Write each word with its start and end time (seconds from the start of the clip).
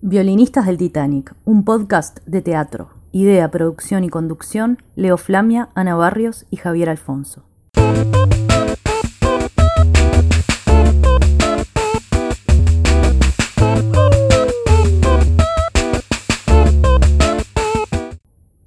Violinistas 0.00 0.66
del 0.66 0.78
Titanic, 0.78 1.34
un 1.44 1.64
podcast 1.64 2.20
de 2.24 2.40
teatro. 2.40 2.90
Idea, 3.10 3.50
producción 3.50 4.04
y 4.04 4.08
conducción, 4.08 4.80
Leo 4.94 5.16
Flamia, 5.16 5.70
Ana 5.74 5.96
Barrios 5.96 6.46
y 6.50 6.56
Javier 6.56 6.88
Alfonso. 6.88 7.42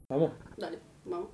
Vamos. 0.10 0.32
Dale, 0.58 0.80
vamos. 1.06 1.30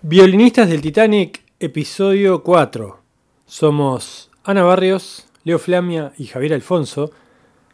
Violinistas 0.00 0.70
del 0.70 0.80
Titanic, 0.80 1.42
episodio 1.60 2.42
4. 2.42 2.98
Somos 3.44 4.30
Ana 4.42 4.62
Barrios, 4.62 5.26
Leo 5.44 5.58
Flamia 5.58 6.14
y 6.16 6.24
Javier 6.24 6.54
Alfonso. 6.54 7.10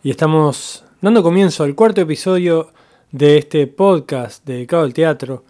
Y 0.02 0.08
estamos 0.08 0.82
dando 1.02 1.22
comienzo 1.22 1.62
al 1.62 1.74
cuarto 1.74 2.00
episodio 2.00 2.72
de 3.12 3.36
este 3.36 3.66
podcast 3.66 4.46
dedicado 4.46 4.82
al 4.82 4.94
teatro 4.94 5.44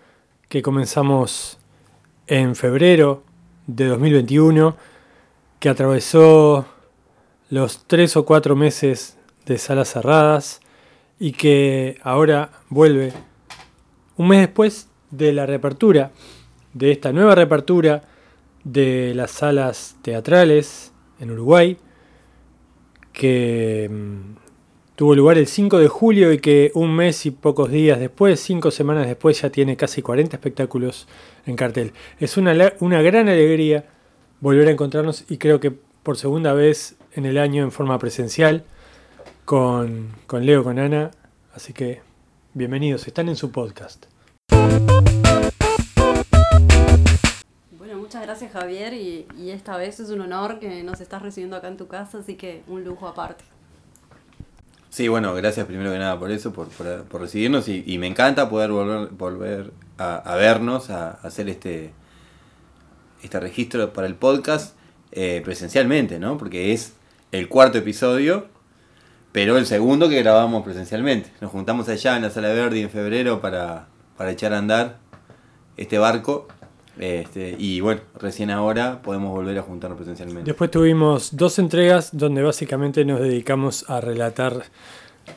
que 0.48 0.60
comenzamos 0.60 1.56
en 2.26 2.56
febrero 2.56 3.22
de 3.68 3.86
2021, 3.86 4.76
que 5.60 5.68
atravesó 5.68 6.66
los 7.48 7.84
tres 7.86 8.16
o 8.16 8.24
cuatro 8.24 8.56
meses 8.56 9.16
de 9.46 9.56
salas 9.56 9.92
cerradas 9.92 10.60
y 11.20 11.30
que 11.30 12.00
ahora 12.02 12.50
vuelve 12.70 13.12
un 14.16 14.26
mes 14.26 14.40
después 14.40 14.88
de 15.12 15.32
la 15.32 15.46
reapertura, 15.46 16.10
de 16.74 16.90
esta 16.90 17.12
nueva 17.12 17.36
reapertura 17.36 18.02
de 18.64 19.12
las 19.14 19.30
salas 19.30 19.94
teatrales 20.02 20.92
en 21.20 21.30
Uruguay, 21.30 21.78
que 23.20 23.86
mm, 23.90 24.96
tuvo 24.96 25.14
lugar 25.14 25.36
el 25.36 25.46
5 25.46 25.78
de 25.78 25.88
julio 25.88 26.32
y 26.32 26.38
que 26.38 26.72
un 26.74 26.96
mes 26.96 27.26
y 27.26 27.30
pocos 27.30 27.70
días 27.70 28.00
después, 28.00 28.40
cinco 28.40 28.70
semanas 28.70 29.06
después, 29.06 29.42
ya 29.42 29.50
tiene 29.50 29.76
casi 29.76 30.00
40 30.00 30.36
espectáculos 30.36 31.06
en 31.44 31.54
cartel. 31.54 31.92
Es 32.18 32.38
una, 32.38 32.72
una 32.80 33.02
gran 33.02 33.28
alegría 33.28 33.84
volver 34.40 34.68
a 34.68 34.70
encontrarnos 34.70 35.26
y 35.28 35.36
creo 35.36 35.60
que 35.60 35.70
por 35.70 36.16
segunda 36.16 36.54
vez 36.54 36.96
en 37.12 37.26
el 37.26 37.36
año 37.36 37.62
en 37.62 37.72
forma 37.72 37.98
presencial 37.98 38.64
con, 39.44 40.14
con 40.26 40.46
Leo, 40.46 40.64
con 40.64 40.78
Ana. 40.78 41.10
Así 41.52 41.74
que 41.74 42.00
bienvenidos, 42.54 43.06
están 43.06 43.28
en 43.28 43.36
su 43.36 43.52
podcast. 43.52 44.06
Muchas 48.10 48.22
gracias 48.26 48.50
Javier 48.50 48.92
y, 48.92 49.24
y 49.38 49.50
esta 49.50 49.76
vez 49.76 50.00
es 50.00 50.10
un 50.10 50.20
honor 50.20 50.58
que 50.58 50.82
nos 50.82 51.00
estás 51.00 51.22
recibiendo 51.22 51.54
acá 51.56 51.68
en 51.68 51.76
tu 51.76 51.86
casa, 51.86 52.18
así 52.18 52.34
que 52.34 52.64
un 52.66 52.82
lujo 52.82 53.06
aparte. 53.06 53.44
Sí, 54.88 55.06
bueno, 55.06 55.32
gracias 55.34 55.64
primero 55.64 55.92
que 55.92 55.98
nada 56.00 56.18
por 56.18 56.32
eso, 56.32 56.52
por, 56.52 56.66
por- 56.70 57.04
por 57.04 57.20
recibirnos 57.20 57.68
y, 57.68 57.98
me 57.98 58.08
encanta 58.08 58.50
poder 58.50 58.72
volver, 58.72 59.10
volver 59.10 59.72
a, 59.96 60.34
vernos, 60.34 60.90
a, 60.90 61.10
a 61.10 61.12
hacer 61.22 61.48
este, 61.48 61.92
este 63.22 63.38
registro 63.38 63.92
para 63.92 64.08
el 64.08 64.16
podcast 64.16 64.74
eh, 65.12 65.40
presencialmente, 65.44 66.18
¿no? 66.18 66.36
Porque 66.36 66.72
es 66.72 66.94
el 67.30 67.48
cuarto 67.48 67.78
episodio, 67.78 68.48
pero 69.30 69.56
el 69.56 69.66
segundo 69.66 70.08
que 70.08 70.20
grabamos 70.20 70.64
presencialmente. 70.64 71.30
Nos 71.40 71.52
juntamos 71.52 71.88
allá 71.88 72.16
en 72.16 72.22
la 72.22 72.30
Sala 72.30 72.48
Verde 72.48 72.80
en 72.82 72.90
febrero 72.90 73.40
para, 73.40 73.86
para 74.16 74.32
echar 74.32 74.52
a 74.52 74.58
andar 74.58 74.98
este 75.76 76.00
barco. 76.00 76.48
Este, 77.00 77.56
y 77.58 77.80
bueno, 77.80 78.02
recién 78.18 78.50
ahora 78.50 79.00
podemos 79.02 79.30
volver 79.30 79.58
a 79.58 79.62
juntarnos 79.62 79.96
presencialmente. 79.96 80.44
Después 80.50 80.70
tuvimos 80.70 81.34
dos 81.36 81.58
entregas 81.58 82.10
donde 82.12 82.42
básicamente 82.42 83.04
nos 83.04 83.20
dedicamos 83.20 83.88
a 83.88 84.00
relatar 84.00 84.64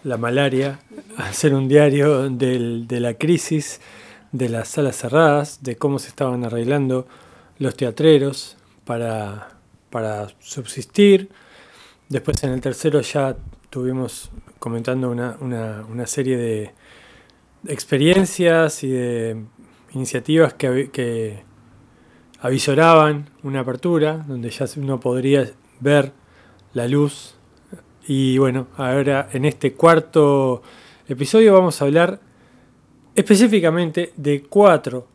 la 0.04 0.18
malaria, 0.18 0.80
a 1.18 1.28
hacer 1.30 1.54
un 1.54 1.68
diario 1.68 2.30
del- 2.30 2.88
de 2.88 3.00
la 3.00 3.14
crisis 3.14 3.80
de 4.32 4.50
las 4.50 4.68
salas 4.70 4.96
cerradas, 4.98 5.64
de 5.64 5.76
cómo 5.78 6.00
se 6.00 6.10
estaban 6.10 6.44
arreglando 6.44 7.08
los 7.60 7.76
teatreros 7.78 8.58
para, 8.84 9.50
para 9.90 10.28
subsistir. 10.40 11.30
Después 12.10 12.44
en 12.44 12.52
el 12.52 12.60
tercero 12.62 13.00
ya 13.02 13.38
tuvimos 13.70 14.32
comentando 14.60 15.10
una, 15.10 15.38
una- 15.40 15.86
una 15.90 16.08
serie 16.08 16.36
de 16.38 16.72
experiencias 17.68 18.84
y 18.84 18.90
de 18.90 19.44
iniciativas 19.94 20.54
que, 20.56 20.90
que 20.92 21.44
avisoraban 22.44 23.30
una 23.44 23.62
apertura, 23.62 24.18
donde 24.28 24.50
ya 24.50 24.66
uno 24.76 25.00
podría 25.00 25.50
ver 25.80 26.12
la 26.74 26.90
luz. 26.90 27.36
Y 28.06 28.38
bueno, 28.38 28.68
ahora 28.76 29.30
en 29.32 29.46
este 29.46 29.72
cuarto 29.74 30.62
episodio 31.08 31.54
vamos 31.54 31.82
a 31.82 31.86
hablar 31.86 32.20
específicamente 33.16 34.12
de 34.18 34.44
cuatro 34.44 35.08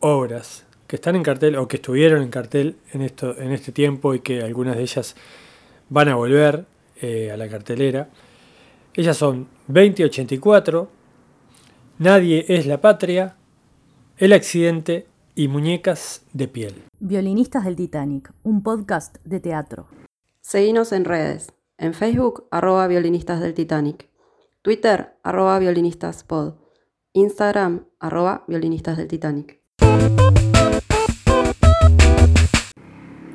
obras 0.00 0.66
que 0.88 0.96
están 0.96 1.14
en 1.14 1.22
cartel 1.22 1.54
o 1.54 1.68
que 1.68 1.76
estuvieron 1.76 2.20
en 2.20 2.30
cartel 2.30 2.74
en, 2.92 3.02
esto, 3.02 3.38
en 3.38 3.52
este 3.52 3.70
tiempo 3.70 4.12
y 4.12 4.18
que 4.18 4.42
algunas 4.42 4.74
de 4.76 4.82
ellas 4.82 5.14
van 5.88 6.08
a 6.08 6.16
volver 6.16 6.64
eh, 7.00 7.30
a 7.30 7.36
la 7.36 7.48
cartelera. 7.48 8.08
Ellas 8.94 9.16
son 9.16 9.46
2084, 9.68 10.90
Nadie 11.98 12.44
es 12.48 12.66
la 12.66 12.80
patria, 12.80 13.36
El 14.18 14.32
accidente 14.32 15.06
y 15.34 15.48
Muñecas 15.48 16.26
de 16.34 16.46
piel. 16.46 16.74
Violinistas 17.00 17.64
del 17.64 17.76
Titanic, 17.76 18.32
un 18.42 18.62
podcast 18.62 19.16
de 19.24 19.40
teatro. 19.40 19.88
Seguinos 20.42 20.92
en 20.92 21.06
redes, 21.06 21.52
en 21.78 21.94
Facebook 21.94 22.48
arroba 22.50 22.86
violinistas 22.86 23.40
del 23.40 23.54
Titanic, 23.54 24.10
Twitter 24.60 25.16
arroba 25.22 25.58
violinistas 25.58 26.22
pod, 26.24 26.56
Instagram 27.14 27.86
arroba 27.98 28.44
violinistas 28.46 28.98
del 28.98 29.08
Titanic. 29.08 29.60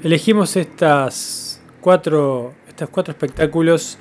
Elegimos 0.04 0.56
estas 0.56 1.62
cuatro, 1.82 2.54
estos 2.68 2.90
cuatro 2.90 3.12
espectáculos 3.12 3.98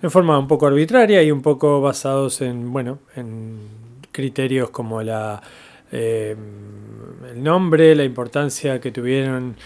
en 0.00 0.10
forma 0.10 0.38
un 0.38 0.48
poco 0.48 0.66
arbitraria 0.66 1.22
y 1.22 1.30
un 1.30 1.42
poco 1.42 1.82
basados 1.82 2.40
en, 2.40 2.72
bueno, 2.72 3.00
en 3.14 3.58
criterios 4.10 4.70
como 4.70 5.02
la, 5.02 5.42
eh, 5.92 6.36
el 7.32 7.42
nombre, 7.42 7.94
la 7.94 8.04
importancia 8.04 8.80
que 8.80 8.90
tuvieron 8.90 9.56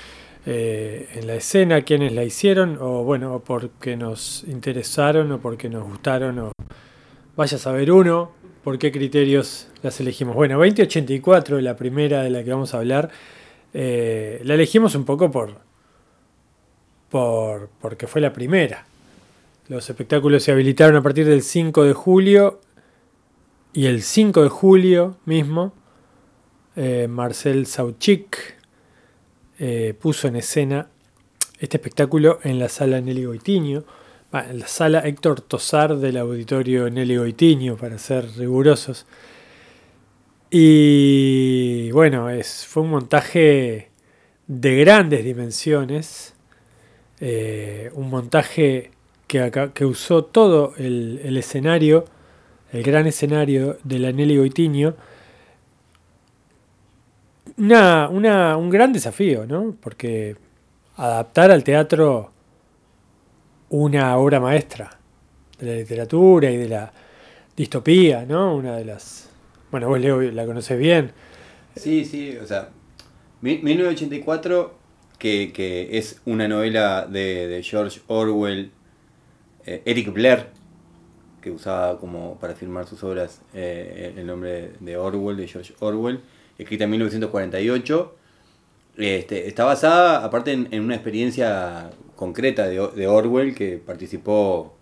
eh, 0.47 1.08
en 1.14 1.26
la 1.26 1.34
escena, 1.34 1.82
quienes 1.82 2.12
la 2.12 2.25
hicieron, 2.25 2.78
o 2.81 3.04
bueno, 3.04 3.34
o 3.34 3.41
porque 3.41 3.97
nos 3.97 4.44
interesaron, 4.48 5.30
o 5.32 5.38
porque 5.38 5.69
nos 5.69 5.84
gustaron, 5.84 6.38
o 6.38 6.53
vaya 7.36 7.56
a 7.56 7.60
saber 7.60 7.92
uno 7.92 8.32
por 8.64 8.78
qué 8.78 8.91
criterios 8.91 9.69
las 9.82 10.00
elegimos. 10.00 10.34
Bueno, 10.34 10.56
2084, 10.56 11.60
la 11.60 11.76
primera 11.76 12.22
de 12.22 12.30
la 12.30 12.42
que 12.42 12.50
vamos 12.50 12.75
a 12.75 12.78
hablar, 12.78 13.10
eh, 13.72 14.41
la 14.44 14.54
elegimos 14.54 14.94
un 14.94 15.04
poco 15.04 15.30
por, 15.30 15.59
por 17.10 17.69
porque 17.80 18.06
fue 18.06 18.20
la 18.20 18.32
primera. 18.32 18.86
Los 19.69 19.88
espectáculos 19.88 20.42
se 20.42 20.53
habilitaron 20.53 20.97
a 20.97 21.03
partir 21.03 21.26
del 21.26 21.42
5 21.42 21.84
de 21.84 21.92
julio 21.92 22.60
y 23.72 23.86
el 23.86 24.03
5 24.03 24.42
de 24.42 24.48
julio 24.48 25.16
mismo 25.26 25.72
eh, 26.82 27.08
Marcel 27.08 27.66
Sauchik 27.66 28.56
eh, 29.58 29.92
puso 30.00 30.28
en 30.28 30.36
escena 30.36 30.88
este 31.58 31.76
espectáculo 31.76 32.38
en 32.42 32.58
la 32.58 32.70
sala 32.70 33.02
Nelly 33.02 33.26
Goitiño, 33.26 33.84
en 34.32 34.58
la 34.60 34.66
sala 34.66 35.00
Héctor 35.00 35.42
Tosar 35.42 35.98
del 35.98 36.16
auditorio 36.16 36.88
Nelly 36.88 37.18
Goitiño, 37.18 37.76
para 37.76 37.98
ser 37.98 38.26
rigurosos. 38.34 39.04
Y 40.48 41.91
bueno, 41.91 42.30
es, 42.30 42.64
fue 42.64 42.82
un 42.82 42.88
montaje 42.88 43.91
de 44.47 44.76
grandes 44.76 45.22
dimensiones, 45.22 46.32
eh, 47.20 47.91
un 47.92 48.08
montaje 48.08 48.92
que, 49.26 49.70
que 49.74 49.84
usó 49.84 50.24
todo 50.24 50.72
el, 50.78 51.20
el 51.24 51.36
escenario, 51.36 52.06
el 52.72 52.82
gran 52.82 53.06
escenario 53.06 53.77
de 53.84 53.98
la 53.98 54.12
Nelly 54.12 54.38
Goitiño. 54.38 54.97
Una, 57.56 58.08
una- 58.08 58.56
un 58.56 58.70
gran 58.70 58.92
desafío, 58.92 59.47
¿no? 59.47 59.74
Porque 59.80 60.36
adaptar 60.97 61.50
al 61.50 61.64
teatro 61.64 62.32
una 63.70 64.16
obra 64.16 64.41
maestra 64.41 64.98
de 65.58 65.66
la 65.66 65.74
literatura 65.74 66.50
y 66.50 66.56
de 66.56 66.68
la 66.68 66.92
distopía, 67.56 68.24
¿no? 68.24 68.54
Una 68.56 68.76
de 68.76 68.84
las... 68.84 69.28
Bueno, 69.70 69.88
vos 69.88 70.00
Leo 70.00 70.20
la 70.20 70.47
conocés 70.47 70.78
bien. 70.78 71.12
Sí, 71.76 72.04
sí, 72.04 72.36
o 72.36 72.47
sea, 72.47 72.70
mi- 73.41 73.58
1984, 73.58 74.74
que, 75.18 75.53
que 75.53 75.96
es 75.98 76.20
una 76.24 76.48
novela 76.48 77.06
de, 77.06 77.46
de 77.46 77.62
George 77.62 78.00
Orwell, 78.08 78.72
eh, 79.66 79.82
Eric 79.84 80.12
Blair, 80.12 80.46
que 81.41 81.50
usaba 81.50 81.98
como 82.00 82.36
para 82.38 82.54
filmar 82.54 82.86
sus 82.86 83.03
obras 83.04 83.41
eh, 83.54 84.14
el 84.16 84.26
nombre 84.26 84.72
de 84.80 84.96
Orwell, 84.96 85.36
de 85.36 85.46
George 85.46 85.74
Orwell, 85.80 86.20
escrita 86.62 86.84
en 86.84 86.91
1948. 86.91 88.16
Este, 88.97 89.48
está 89.48 89.65
basada, 89.65 90.24
aparte, 90.24 90.53
en, 90.53 90.68
en 90.71 90.83
una 90.83 90.95
experiencia 90.95 91.91
concreta 92.21 92.68
de, 92.68 93.07
Orwell 93.07 93.54
que 93.54 93.78
participó 93.78 94.77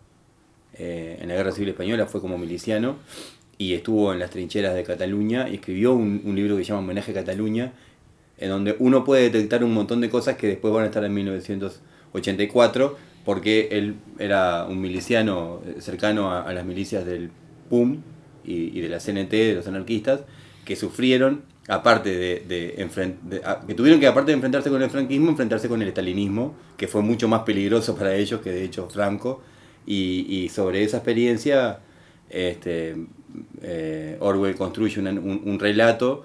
eh, 0.75 1.19
en 1.21 1.29
la 1.29 1.37
Guerra 1.37 1.53
Civil 1.53 1.69
Española, 1.69 2.07
fue 2.07 2.21
como 2.21 2.37
miliciano 2.37 2.97
y 3.57 3.75
estuvo 3.75 4.13
en 4.13 4.19
las 4.19 4.31
trincheras 4.31 4.75
de 4.75 4.83
Cataluña 4.83 5.49
y 5.49 5.55
escribió 5.55 5.95
un, 5.95 6.35
libro 6.35 6.57
que 6.57 6.65
se 6.65 6.71
llama 6.71 6.81
Homenaje 6.81 7.13
a 7.13 7.15
Cataluña, 7.15 7.75
en 8.39 8.49
donde 8.49 8.75
uno 8.81 9.05
puede 9.05 9.31
detectar 9.31 9.63
un 9.63 9.73
montón 9.73 10.01
de 10.01 10.11
cosas 10.11 10.37
que 10.37 10.49
después 10.49 10.75
van 10.75 10.83
a 10.83 10.87
estar 10.87 11.05
en 11.05 11.15
1984, 11.15 12.97
porque 13.25 13.69
él 13.71 13.95
era 14.19 14.65
un 14.65 14.81
miliciano 14.81 15.61
cercano 15.79 16.33
a, 16.33 16.53
las 16.53 16.65
milicias 16.65 17.07
del 17.07 17.31
PUM 17.71 18.03
y 18.45 18.81
de 18.81 18.89
la 18.89 18.99
CNT, 18.99 19.31
de 19.31 19.55
los 19.55 19.69
anarquistas, 19.69 20.23
que 20.65 20.75
sufrieron, 20.75 21.43
aparte 21.69 22.11
de, 22.17 22.43
de, 22.49 22.77
enfren- 22.79 23.21
de- 23.23 23.43
a- 23.45 23.61
que 23.67 23.75
tuvieron 23.75 24.01
que 24.01 24.07
aparte 24.07 24.31
de 24.33 24.35
enfrentarse 24.35 24.71
con 24.71 24.83
el 24.83 24.91
franquismo, 24.91 25.31
enfrentarse 25.31 25.69
con 25.69 25.81
el 25.83 25.89
estalinismo, 25.89 26.55
que 26.77 26.89
fue 26.89 27.03
mucho 27.03 27.29
más 27.29 27.43
peligroso 27.43 27.95
para 27.95 28.15
ellos 28.15 28.41
que 28.41 28.51
de 28.51 28.65
hecho 28.65 28.89
Franco, 28.89 29.43
y, 29.87 30.51
sobre 30.53 30.83
esa 30.85 30.99
experiencia 30.99 31.79
este, 32.29 32.97
eh, 33.63 34.17
Orwell 34.21 34.55
construye 34.55 35.01
un 35.01 35.59
relato 35.59 36.25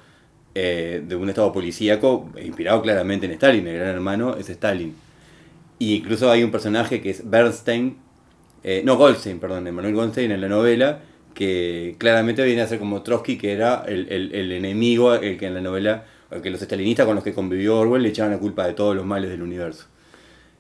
eh, 0.56 1.02
de 1.08 1.16
un 1.16 1.30
estado 1.30 1.52
policíaco 1.52 2.30
inspirado 2.44 2.82
claramente 2.82 3.26
en 3.26 3.32
Stalin, 3.34 3.68
el 3.68 3.76
gran 3.78 3.90
hermano 3.96 4.36
es 4.38 4.50
Stalin. 4.50 4.94
Y 5.80 5.96
incluso 5.96 6.30
hay 6.30 6.44
un 6.44 6.52
personaje 6.52 7.02
que 7.02 7.10
es 7.10 7.30
Bernstein, 7.30 7.98
eh, 8.64 8.82
no 8.86 8.98
Goldstein, 8.98 9.40
perdón, 9.40 9.68
Emanuel 9.68 9.96
Goldstein 9.96 10.32
en 10.32 10.42
la 10.42 10.48
novela, 10.48 11.00
que 11.34 11.96
claramente 11.98 12.44
viene 12.44 12.62
a 12.62 12.68
ser 12.68 12.80
como 12.80 13.02
Trotsky, 13.04 13.38
que 13.38 13.54
era 13.54 13.84
el, 13.88 14.08
el- 14.10 14.34
el 14.36 14.52
enemigo, 14.52 15.14
el 15.16 15.38
que 15.38 15.48
en 15.48 15.54
la 15.56 15.62
novela, 15.62 16.06
el 16.32 16.42
que 16.42 16.50
los 16.50 16.62
estalinistas 16.62 17.06
con 17.06 17.16
los 17.16 17.24
que 17.24 17.34
convivió 17.34 17.78
Orwell 17.80 18.04
le 18.04 18.10
echaban 18.10 18.32
la 18.32 18.40
culpa 18.40 18.66
de 18.68 18.74
todos 18.74 18.96
los 18.96 19.06
males 19.06 19.30
del 19.30 19.42
universo. 19.44 19.88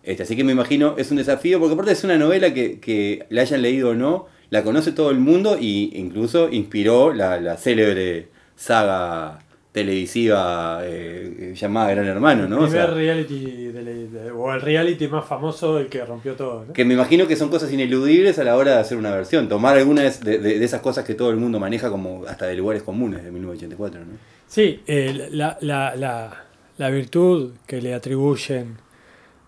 Este, 0.04 0.24
así 0.24 0.36
que 0.36 0.44
me 0.44 0.52
imagino, 0.52 0.96
es 0.98 1.12
un 1.12 1.18
desafío, 1.18 1.60
porque 1.60 1.74
aparte 1.74 1.94
es 1.94 2.04
una 2.04 2.18
novela 2.18 2.54
que, 2.54 2.80
que 2.80 3.26
la 3.30 3.42
hayan 3.42 3.62
leído 3.62 3.92
o 3.92 3.94
no, 3.96 4.28
la 4.50 4.64
conoce 4.64 4.92
todo 4.92 5.12
el 5.12 5.20
mundo 5.20 5.56
e 5.60 5.64
incluso 5.94 6.50
inspiró 6.52 7.14
la, 7.14 7.40
la 7.40 7.58
célebre 7.58 8.28
saga 8.56 9.40
televisiva 9.74 10.82
eh, 10.84 11.54
llamada 11.56 11.90
Gran 11.92 12.06
Hermano, 12.06 12.48
¿no? 12.48 12.60
El 12.60 12.64
O 12.64 12.68
sea, 12.70 12.86
primer 12.86 12.96
reality, 12.96 13.68
de 13.68 13.82
la- 13.82 13.92
de- 14.24 14.32
o 14.32 14.54
el 14.54 14.62
reality 14.62 15.08
más 15.08 15.26
famoso, 15.26 15.78
el 15.80 15.88
que 15.88 16.06
rompió 16.06 16.36
todo. 16.36 16.66
¿no? 16.68 16.74
que 16.74 16.86
me 16.86 16.94
imagino 16.94 17.28
que 17.28 17.36
son 17.36 17.50
cosas 17.50 17.74
ineludibles 17.74 18.38
a 18.40 18.44
la 18.44 18.56
hora 18.56 18.76
de 18.76 18.80
hacer 18.80 18.98
una 18.98 19.12
versión, 19.12 19.50
tomar 19.50 19.76
algunas 19.78 20.24
de, 20.24 20.38
de- 20.38 20.64
esas 20.64 20.80
cosas 20.82 21.04
que 21.04 21.16
todo 21.16 21.32
el 21.32 21.38
mundo 21.38 21.60
maneja 21.60 21.90
como 21.90 22.24
hasta 22.28 22.46
de 22.46 22.56
lugares 22.56 22.84
comunes 22.84 23.24
de 23.24 23.32
1984, 23.32 24.00
¿no? 24.02 24.14
Sí, 24.48 24.82
eh, 24.88 25.28
la, 25.32 25.58
la, 25.62 25.96
la, 25.96 26.46
la 26.78 26.90
virtud 26.92 27.54
que 27.66 27.82
le 27.82 27.96
atribuyen 27.96 28.78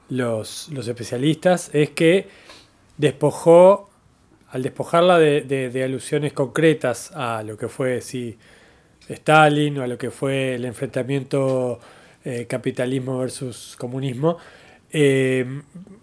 los, 0.10 0.70
los 0.72 0.88
especialistas 0.88 1.70
es 1.74 1.92
que 1.92 2.28
despojó, 2.98 3.90
al 4.50 4.64
despojarla 4.64 5.20
de, 5.20 5.42
de- 5.42 5.70
de 5.70 5.84
alusiones 5.84 6.34
concretas 6.34 7.12
a 7.14 7.44
lo 7.44 7.58
que 7.58 7.68
fue 7.68 8.02
sí, 8.02 8.38
Stalin 9.10 9.78
o 9.80 9.84
a 9.84 9.88
lo 9.88 9.98
que 9.98 10.12
fue 10.12 10.56
el 10.56 10.66
enfrentamiento 10.66 11.80
eh, 12.24 12.46
capitalismo 12.48 13.20
versus 13.20 13.76
comunismo, 13.78 14.38
eh, 14.92 15.46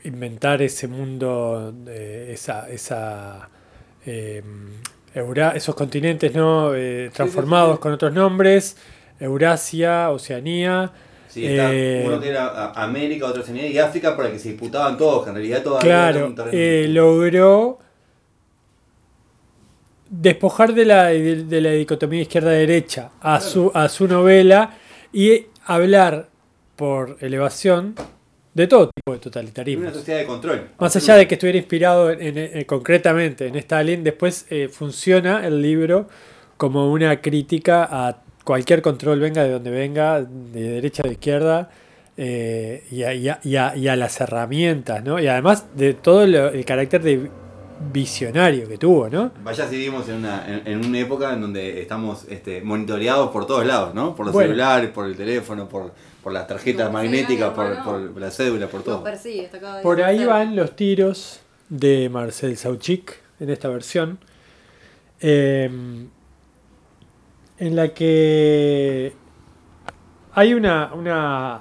inventar 0.04 0.62
ese 0.62 0.86
mundo, 0.88 1.74
eh, 1.88 2.30
esa, 2.32 2.68
esa, 2.70 3.48
Eura- 5.14 5.52
esos 5.54 5.74
continentes 5.74 6.34
¿no? 6.34 6.72
Transformados 7.12 7.78
con 7.78 7.92
otros 7.92 8.12
nombres, 8.12 8.76
Eurasia, 9.20 10.10
Oceanía. 10.10 10.90
Sí, 11.28 11.46
está 11.46 11.68
uno 12.06 12.20
que 12.20 12.28
era 12.28 12.72
América, 12.72 13.26
otro 13.26 13.42
Oceanía 13.42 13.66
y 13.66 13.78
África 13.78 14.16
para 14.16 14.30
que 14.30 14.38
se 14.38 14.50
disputaban 14.50 14.98
todos, 14.98 15.24
que 15.24 15.30
en 15.30 15.36
realidad 15.36 15.62
todavía 15.62 15.80
Claro, 15.80 16.34
logró 16.88 17.78
despojar 20.22 20.72
de 20.74 20.84
la, 20.84 21.06
de, 21.06 21.44
de 21.44 21.60
la 21.60 21.70
dicotomía 21.72 22.22
izquierda-derecha 22.22 23.10
a, 23.20 23.40
su, 23.40 23.70
a 23.74 23.88
su 23.88 24.06
novela 24.06 24.70
y 25.12 25.46
hablar 25.66 26.28
por 26.76 27.16
elevación 27.20 27.94
de 28.54 28.66
todo 28.66 28.90
tipo 28.94 29.12
de 29.12 29.18
totalitarismo. 29.18 29.82
una 29.84 29.92
sociedad 29.94 30.20
de 30.20 30.26
control. 30.26 30.68
Más 30.78 30.94
allá 30.94 31.16
de 31.16 31.26
que 31.26 31.34
estuviera 31.34 31.58
inspirado 31.58 32.10
en- 32.10 32.20
en- 32.38 32.38
en- 32.58 32.64
concretamente 32.64 33.46
en 33.46 33.56
Stalin, 33.56 34.04
después 34.04 34.46
eh, 34.50 34.68
funciona 34.68 35.46
el 35.46 35.60
libro 35.60 36.06
como 36.56 36.92
una 36.92 37.20
crítica 37.20 37.88
a 37.90 38.22
cualquier 38.44 38.82
control, 38.82 39.20
venga 39.20 39.42
de 39.42 39.50
donde 39.50 39.70
venga, 39.70 40.20
de 40.20 40.62
derecha 40.74 41.02
o 41.04 41.08
de 41.08 41.12
izquierda, 41.14 41.70
eh, 42.16 42.84
y, 42.90 43.02
a, 43.04 43.14
y 43.14 43.28
a- 43.28 43.40
y 43.42 43.56
a- 43.56 43.74
y 43.76 43.88
a 43.88 43.96
las 43.96 44.20
herramientas, 44.20 45.02
¿no? 45.02 45.18
Y 45.18 45.26
además 45.26 45.66
de 45.74 45.94
todo 45.94 46.26
lo- 46.26 46.48
el 46.50 46.64
carácter 46.64 47.02
de 47.02 47.30
visionario 47.92 48.68
que 48.68 48.78
tuvo, 48.78 49.08
¿no? 49.08 49.30
Vaya 49.42 49.66
si 49.68 49.76
vivimos 49.76 50.08
en 50.08 50.16
una, 50.16 50.46
en, 50.46 50.66
en 50.66 50.84
una 50.86 50.98
época 50.98 51.32
en 51.32 51.40
donde 51.40 51.80
estamos 51.80 52.24
este, 52.28 52.60
monitoreados 52.62 53.30
por 53.30 53.46
todos 53.46 53.64
lados, 53.66 53.94
¿no? 53.94 54.14
Por 54.14 54.26
los 54.26 54.32
Bueno. 54.34 54.48
celulares, 54.48 54.90
por 54.90 55.06
el 55.06 55.16
teléfono, 55.16 55.68
por, 55.68 55.92
por 56.22 56.32
las 56.32 56.46
tarjetas 56.46 56.86
No, 56.86 56.92
magnéticas, 56.92 57.50
por, 57.50 57.82
por 57.82 58.20
la 58.20 58.30
cédula, 58.30 58.66
por 58.68 58.82
todo. 58.82 59.02
Persigue, 59.02 59.50
Por 59.82 60.02
ahí 60.02 60.24
van 60.24 60.54
los 60.54 60.76
tiros 60.76 61.40
de 61.68 62.08
Marcel 62.10 62.56
Sauchik 62.56 63.18
en 63.40 63.50
esta 63.50 63.68
versión, 63.68 64.18
eh, 65.20 65.68
en 67.58 67.76
la 67.76 67.88
que 67.94 69.12
hay 70.34 70.54
una... 70.54 70.92
una 70.94 71.54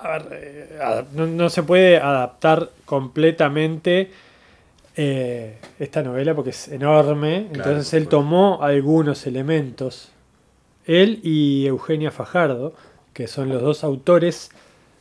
a 0.00 0.18
ver, 0.18 0.28
eh, 0.32 1.04
no 1.14 1.48
se 1.48 1.62
puede 1.62 1.98
adaptar 1.98 2.70
completamente 2.84 4.10
eh, 4.96 5.58
esta 5.78 6.02
novela 6.02 6.34
porque 6.34 6.50
es 6.50 6.68
enorme, 6.68 7.48
Claro, 7.52 7.70
entonces 7.70 7.94
él 7.94 8.08
tomó 8.08 8.62
algunos 8.62 9.26
elementos, 9.26 10.10
él 10.86 11.20
y 11.22 11.66
Eugenia 11.66 12.10
Fajardo, 12.10 12.74
que 13.12 13.26
son 13.26 13.48
los 13.48 13.62
dos 13.62 13.84
autores 13.84 14.50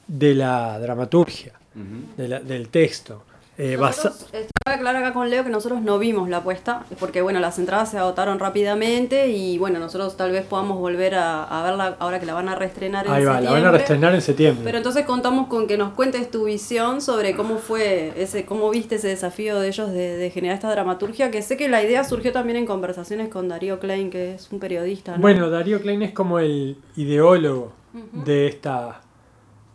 de 0.08 0.34
la 0.36 0.80
dramaturgia 0.80 1.54
Ujú. 1.76 2.22
de 2.22 2.28
la- 2.28 2.40
del 2.40 2.70
texto. 2.70 3.24
Eh, 3.56 3.78
Nosotros, 3.80 4.26
cabe 4.66 4.78
aclarar 4.78 5.04
acá 5.04 5.14
con 5.14 5.30
Leo 5.30 5.44
que 5.44 5.52
nosotros 5.52 5.82
no 5.82 6.00
vimos 6.00 6.28
la 6.28 6.38
apuesta, 6.38 6.86
porque 7.00 7.22
bueno, 7.22 7.40
las 7.40 7.60
entradas 7.60 7.92
se 7.92 8.00
agotaron 8.00 8.40
rápidamente 8.40 9.28
y 9.28 9.60
bueno, 9.60 9.78
nosotros 9.78 10.18
tal 10.18 10.32
vez 10.32 10.44
podamos 10.44 10.80
volver 10.80 11.14
a, 11.14 11.44
a 11.44 11.64
verla 11.64 11.96
ahora 12.00 12.20
que 12.20 12.26
la 12.26 12.34
van 12.34 12.50
a 12.50 12.56
reestrenar 12.56 13.06
en 13.06 13.14
ahí 13.14 13.24
va, 13.24 13.40
la 13.42 13.52
van 13.52 13.66
a 13.66 13.72
reestrenar 13.72 14.16
en 14.16 14.22
septiembre. 14.22 14.64
Pero 14.64 14.78
entonces 14.78 15.06
contamos 15.06 15.48
con 15.48 15.68
que 15.68 15.78
nos 15.78 15.94
cuentes 15.94 16.32
tu 16.32 16.46
visión 16.46 17.00
sobre 17.02 17.36
cómo 17.36 17.58
fue 17.60 18.14
ese, 18.16 18.46
cómo 18.46 18.72
viste 18.72 18.96
ese 18.96 19.10
desafío 19.10 19.60
de 19.60 19.68
ellos 19.68 19.92
de, 19.92 20.18
de 20.18 20.30
generar 20.32 20.56
esta 20.56 20.72
dramaturgia, 20.72 21.30
que 21.30 21.44
sé 21.44 21.56
que 21.56 21.68
la 21.70 21.84
idea 21.84 22.04
surgió 22.04 22.32
también 22.32 22.58
en 22.58 22.66
conversaciones 22.66 23.30
con 23.30 23.50
Darío 23.50 23.80
Klein, 23.80 24.10
que 24.10 24.34
es 24.34 24.52
un 24.52 24.60
periodista, 24.60 25.12
¿no? 25.16 25.22
Bueno, 25.22 25.52
Darío 25.52 25.80
Klein 25.80 26.02
es 26.02 26.12
como 26.14 26.40
el 26.40 26.78
ideólogo 26.96 27.72
de, 28.14 28.48
esta, 28.48 29.02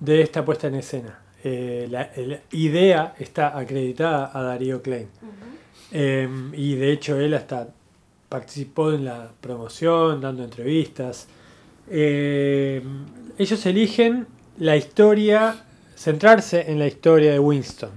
de 0.00 0.20
esta 0.23 0.44
puesta 0.44 0.66
en 0.66 0.75
escena. 0.75 1.20
Eh, 1.45 1.87
la, 1.90 2.11
la 2.16 2.40
idea 2.52 3.14
está 3.18 3.57
acreditada 3.57 4.30
a 4.33 4.42
Darío 4.42 4.83
Klein. 4.83 5.09
Eh, 5.92 6.28
y 6.52 6.75
de 6.75 6.92
hecho 6.92 7.18
él 7.18 7.35
hasta 7.35 7.68
participó 8.28 8.92
en 8.92 9.04
la 9.04 9.30
promoción, 9.40 10.21
dando 10.21 10.45
entrevistas. 10.45 11.28
Eh, 11.90 12.83
ellos 13.38 13.64
eligen 13.66 14.26
la 14.59 14.76
historia, 14.76 15.64
centrarse 15.97 16.71
en 16.71 16.78
la 16.78 16.87
historia 16.87 17.33
de 17.33 17.38
Winston. 17.38 17.90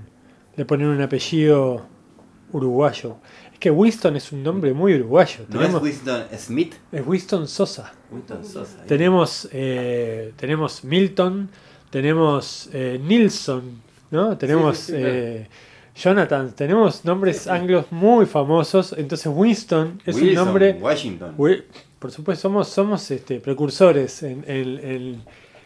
Le 0.55 0.65
ponen 0.65 0.87
un 0.87 1.01
apellido 1.01 1.85
uruguayo. 2.53 3.17
Es 3.53 3.59
que 3.59 3.71
Winston 3.71 4.15
es 4.15 4.31
un 4.31 4.43
nombre 4.43 4.73
muy 4.73 4.95
uruguayo. 4.95 5.45
¿No 5.49 5.59
Tenemos- 5.59 5.75
es 5.77 5.83
Winston 5.83 6.23
Smith? 6.37 6.73
es 6.91 7.05
Winston 7.07 7.47
Sosa. 7.47 7.91
Winston 8.11 8.45
Sosa. 8.45 8.83
Tenemos, 8.85 9.49
eh, 9.51 10.33
tenemos 10.37 10.83
Milton, 10.83 11.49
tenemos 11.91 12.69
eh, 12.73 12.99
Nilsson, 13.03 13.81
¿no? 14.09 14.37
Tenemos 14.37 14.77
sí, 14.77 14.85
sí, 14.85 14.91
claro. 14.93 15.07
eh, 15.13 15.47
Jonathan, 15.95 16.53
tenemos 16.55 17.05
nombres 17.05 17.47
anglos 17.47 17.85
muy 17.91 18.25
famosos. 18.25 18.95
Entonces 18.97 19.31
Winston 19.33 20.01
es 20.05 20.15
un 20.15 20.23
Wilson, 20.23 20.45
nombre... 20.45 20.77
Washington. 20.81 21.35
Por 21.99 22.11
supuesto, 22.11 22.41
somos, 22.41 22.67
somos 22.69 23.11
este, 23.11 23.39
precursores 23.39 24.23
en 24.23 24.43
el 24.47 25.17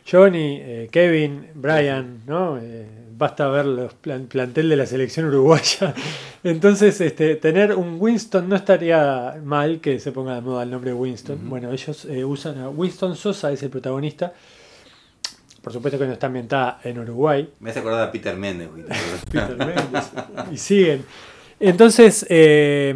Johnny, 0.10 0.60
eh, 0.62 0.89
Kevin, 0.91 1.48
Brian, 1.55 2.22
¿no? 2.27 2.58
Eh, 2.62 2.86
basta 3.17 3.48
ver 3.48 3.65
los 3.65 3.94
plan- 3.94 4.27
plantel 4.27 4.67
de 4.70 4.75
la 4.75 4.86
selección 4.86 5.27
uruguaya. 5.27 5.94
Entonces, 6.44 7.00
este, 7.01 7.36
tener 7.38 7.74
un 7.74 7.98
Winston 8.00 8.48
no 8.50 8.55
estaría 8.55 9.39
mal 9.44 9.79
que 9.79 10.00
se 10.00 10.12
ponga 10.12 10.36
de 10.36 10.41
moda 10.41 10.63
el 10.63 10.70
nombre 10.72 10.94
Winston. 10.94 11.50
Bueno, 11.50 11.72
ellos 11.72 12.05
eh, 12.05 12.24
usan 12.25 12.60
a 12.60 12.70
Winston 12.70 13.15
Sosa, 13.15 13.51
es 13.51 13.63
el 13.63 13.70
protagonista. 13.70 14.34
Por 15.65 15.74
supuesto 15.74 15.98
que 15.98 16.05
no 16.05 16.13
está 16.13 16.27
ambientada 16.27 16.79
en 16.84 17.00
Uruguay. 17.00 17.50
Me 17.60 17.72
hace 17.72 17.79
acordar 17.79 18.07
a 18.07 18.12
Peter 18.12 18.36
Méndez. 18.38 18.69
Peter 19.31 19.57
Mendes, 19.57 20.12
y 20.51 20.57
siguen. 20.57 21.03
Entonces, 21.60 22.24
eh, 22.29 22.93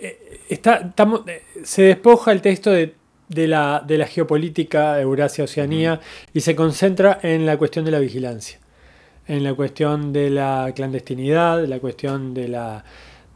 eh, 0.00 0.40
está, 0.48 0.78
estamos- 0.78 1.22
eh, 1.28 1.44
se 1.62 1.82
despoja 1.82 2.32
el 2.32 2.40
texto 2.42 2.72
de, 2.72 2.96
de 3.28 3.46
la, 3.46 3.84
de 3.86 3.98
la 3.98 4.08
geopolítica 4.08 5.00
Eurasia-Oceanía 5.00 6.00
y 6.34 6.40
se 6.40 6.56
concentra 6.56 7.20
en 7.22 7.46
la 7.46 7.56
cuestión 7.56 7.84
de 7.84 7.92
la 7.92 8.00
vigilancia, 8.00 8.58
en 9.28 9.44
la 9.44 9.54
cuestión 9.54 10.12
de 10.12 10.28
la 10.30 10.72
clandestinidad, 10.74 11.64
la 11.66 11.78
cuestión 11.78 12.34
de 12.34 12.48
la, 12.48 12.84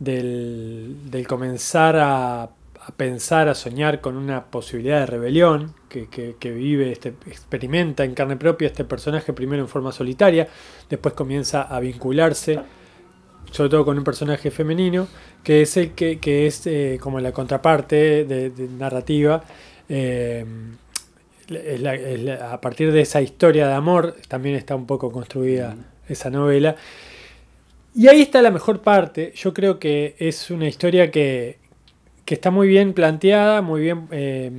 del, 0.00 0.97
del 1.09 1.25
comenzar 1.29 1.95
a, 2.00 2.49
a 2.87 2.93
pensar, 2.93 3.49
a 3.49 3.55
soñar 3.55 4.00
con 4.00 4.17
una 4.17 4.45
posibilidad 4.47 5.00
de 5.00 5.07
rebelión 5.07 5.75
que, 5.88 6.07
que- 6.09 6.50
vive, 6.53 6.93
este, 6.93 7.14
experimenta 7.26 8.05
en 8.05 8.14
carne 8.14 8.37
propia 8.37 8.67
este 8.67 8.85
personaje 8.85 9.33
primero 9.33 9.62
en 9.62 9.69
forma 9.69 9.93
solitaria, 9.93 10.49
después 10.91 11.14
comienza 11.14 11.62
a 11.62 11.81
vincularse, 11.81 12.61
sobre 13.50 13.71
todo 13.71 13.85
con 13.85 13.97
un 13.99 14.05
personaje 14.05 14.50
femenino, 14.50 15.09
que 15.43 15.62
es 15.62 15.76
el 15.76 15.93
que, 15.93 16.47
es 16.47 16.67
eh, 16.67 16.99
como 17.00 17.21
la 17.21 17.33
contraparte 17.33 18.25
de, 18.25 18.53
narrativa. 18.79 19.45
eh, 19.88 20.45
a 22.41 22.61
partir 22.61 22.91
de 22.93 23.03
esa 23.03 23.21
historia 23.21 23.69
de 23.69 23.75
amor 23.75 24.17
también 24.29 24.57
está 24.57 24.75
un 24.75 24.87
poco 24.87 25.12
construida 25.12 25.76
esa 26.09 26.31
novela. 26.31 26.76
Y 27.95 28.09
ahí 28.09 28.23
está 28.23 28.43
la 28.43 28.50
mejor 28.50 28.81
parte. 28.81 29.33
Yo 29.37 29.55
creo 29.55 29.79
que 29.79 30.17
es 30.19 30.50
una 30.50 30.67
historia 30.67 31.11
que, 31.11 31.59
que 32.25 32.35
está 32.35 32.50
muy 32.50 32.69
bien 32.69 32.93
planteada, 32.95 33.62
muy 33.62 33.83
bien 33.83 34.09
eh, 34.11 34.50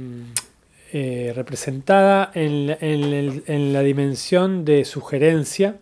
eh, 0.94 1.34
representada 1.36 2.32
en, 2.34 2.78
en 2.80 3.74
la 3.74 3.82
dimensión 3.82 4.66
de 4.66 4.86
sugerencia 4.86 5.78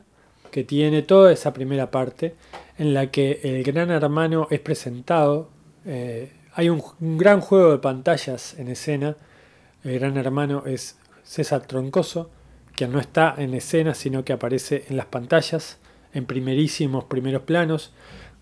que 0.51 0.63
tiene 0.63 1.01
toda 1.01 1.33
esa 1.33 1.51
primera 1.51 1.89
parte, 1.89 2.35
en 2.77 2.93
la 2.93 3.07
que 3.07 3.39
el 3.43 3.63
gran 3.63 3.89
hermano 3.89 4.47
es 4.51 4.59
presentado. 4.59 5.49
eh, 5.85 6.31
hay 6.55 6.69
un, 6.69 6.83
un 7.01 7.17
gran 7.17 7.41
juego 7.41 7.71
de 7.71 7.79
pantallas 7.79 8.53
en 8.59 8.67
escena. 8.67 9.17
El 9.83 9.97
gran 9.99 10.15
hermano 10.17 10.63
es 10.67 10.97
César 11.23 11.65
Troncoso, 11.65 12.29
que 12.75 12.87
no 12.87 12.99
está 12.99 13.33
en 13.37 13.55
escena, 13.55 13.95
sino 13.95 14.23
que 14.23 14.33
aparece 14.33 14.85
en 14.87 14.97
las 14.97 15.07
pantallas, 15.07 15.79
en 16.13 16.25
primerísimos 16.25 17.05
primeros 17.05 17.41
planos, 17.41 17.91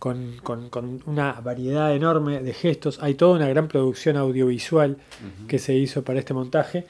con, 0.01 0.37
con- 0.41 0.69
con 0.71 1.03
una 1.05 1.33
variedad 1.41 1.93
enorme 1.95 2.39
de 2.41 2.53
gestos. 2.53 2.97
Hay 3.03 3.13
toda 3.13 3.35
una 3.35 3.47
gran 3.47 3.67
producción 3.67 4.17
audiovisual 4.17 4.97
que 5.47 5.59
se 5.59 5.75
hizo 5.75 6.03
para 6.03 6.17
este 6.17 6.33
montaje. 6.33 6.87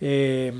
Eh, 0.00 0.50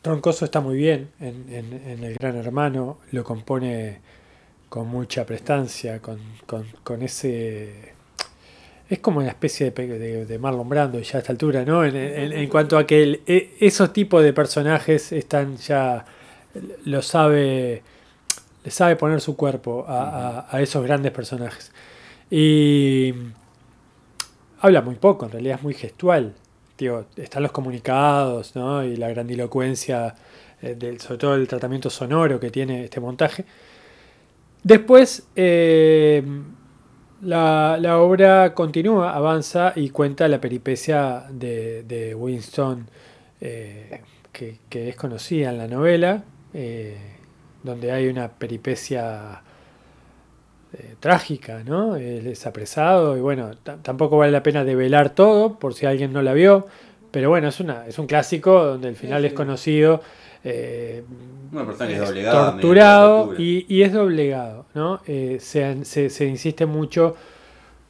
Troncoso 0.00 0.46
está 0.46 0.60
muy 0.60 0.76
bien 0.76 1.10
en, 1.20 1.44
en- 1.52 1.82
en 1.86 2.04
El 2.04 2.14
Gran 2.14 2.36
Hermano, 2.36 2.98
lo 3.12 3.24
compone 3.24 3.98
con 4.70 4.88
mucha 4.88 5.26
prestancia, 5.26 6.00
con, 6.00 6.18
con- 6.46 6.66
ese... 7.02 7.94
Es 8.88 9.00
como 9.00 9.18
una 9.18 9.28
especie 9.28 9.70
de, 9.70 9.86
de- 9.98 10.24
de 10.24 10.38
Marlon 10.38 10.68
Brando 10.68 10.98
ya 11.00 11.16
a 11.16 11.20
esta 11.20 11.32
altura, 11.32 11.62
¿no? 11.64 11.84
En, 11.84 11.94
en- 11.94 12.32
cuanto 12.48 12.78
a 12.78 12.86
que 12.86 13.02
el- 13.02 13.20
e- 13.26 13.50
esos 13.60 13.92
tipos 13.92 14.22
de 14.22 14.32
personajes 14.32 15.12
están 15.12 15.58
ya... 15.58 16.04
Lo 16.86 17.02
sabe... 17.02 17.82
Sabe 18.68 18.96
poner 18.96 19.20
su 19.20 19.36
cuerpo 19.36 19.84
a, 19.88 20.40
a- 20.40 20.56
a 20.56 20.60
esos 20.60 20.82
grandes 20.84 21.12
personajes. 21.12 21.72
Y 22.30 23.14
habla 24.60 24.82
muy 24.82 24.96
poco, 24.96 25.26
en 25.26 25.32
realidad 25.32 25.56
es 25.58 25.62
muy 25.62 25.74
gestual. 25.74 26.34
Digo, 26.78 27.04
están 27.16 27.42
los 27.42 27.52
comunicados, 27.52 28.54
¿no? 28.54 28.84
Y 28.84 28.96
la 28.96 29.08
grandilocuencia, 29.08 30.14
eh, 30.60 30.74
del, 30.74 31.00
sobre 31.00 31.18
todo 31.18 31.34
el 31.34 31.48
tratamiento 31.48 31.88
sonoro 31.90 32.38
que 32.40 32.50
tiene 32.50 32.84
este 32.84 33.00
montaje. 33.00 33.44
Después, 34.62 35.26
eh, 35.36 36.22
la, 37.22 37.78
la 37.80 37.98
obra 37.98 38.52
continúa, 38.54 39.14
avanza 39.14 39.72
y 39.76 39.90
cuenta 39.90 40.28
la 40.28 40.40
peripecia 40.40 41.24
de, 41.30 41.82
de 41.84 42.14
Winston, 42.14 42.86
eh, 43.40 44.02
que, 44.32 44.58
que 44.68 44.88
es 44.90 44.96
conocida 44.96 45.50
en 45.50 45.58
la 45.58 45.68
novela, 45.68 46.24
eh, 46.52 46.96
donde 47.62 47.92
hay 47.92 48.08
una 48.08 48.28
peripecia 48.28 49.42
eh, 50.72 50.94
trágica, 51.00 51.62
¿no? 51.64 51.96
Él 51.96 52.26
es 52.26 52.46
apresado 52.46 53.16
y 53.16 53.20
bueno, 53.20 53.50
tampoco 53.82 54.18
vale 54.18 54.32
la 54.32 54.42
pena 54.42 54.64
develar 54.64 55.10
todo 55.10 55.58
por 55.58 55.74
si 55.74 55.86
alguien 55.86 56.12
no 56.12 56.22
la 56.22 56.32
vio, 56.32 56.66
pero 57.10 57.28
bueno, 57.30 57.48
es, 57.48 57.60
una, 57.60 57.86
es 57.86 57.98
un 57.98 58.06
clásico 58.06 58.64
donde 58.64 58.88
el 58.88 58.96
final 58.96 59.22
Sí, 59.22 59.28
es 59.28 59.32
conocido. 59.32 60.02
eh, 60.44 61.02
Una 61.52 61.64
persona 61.66 61.90
es 61.90 62.00
es 62.10 62.30
torturado 62.30 63.18
tortura. 63.20 63.40
y, 63.42 63.66
y 63.68 63.82
es 63.82 63.92
doblegado, 63.92 64.66
¿no? 64.74 65.00
Eh, 65.06 65.38
se, 65.40 65.84
se- 65.84 66.10
se 66.10 66.26
insiste 66.26 66.66
mucho 66.66 67.16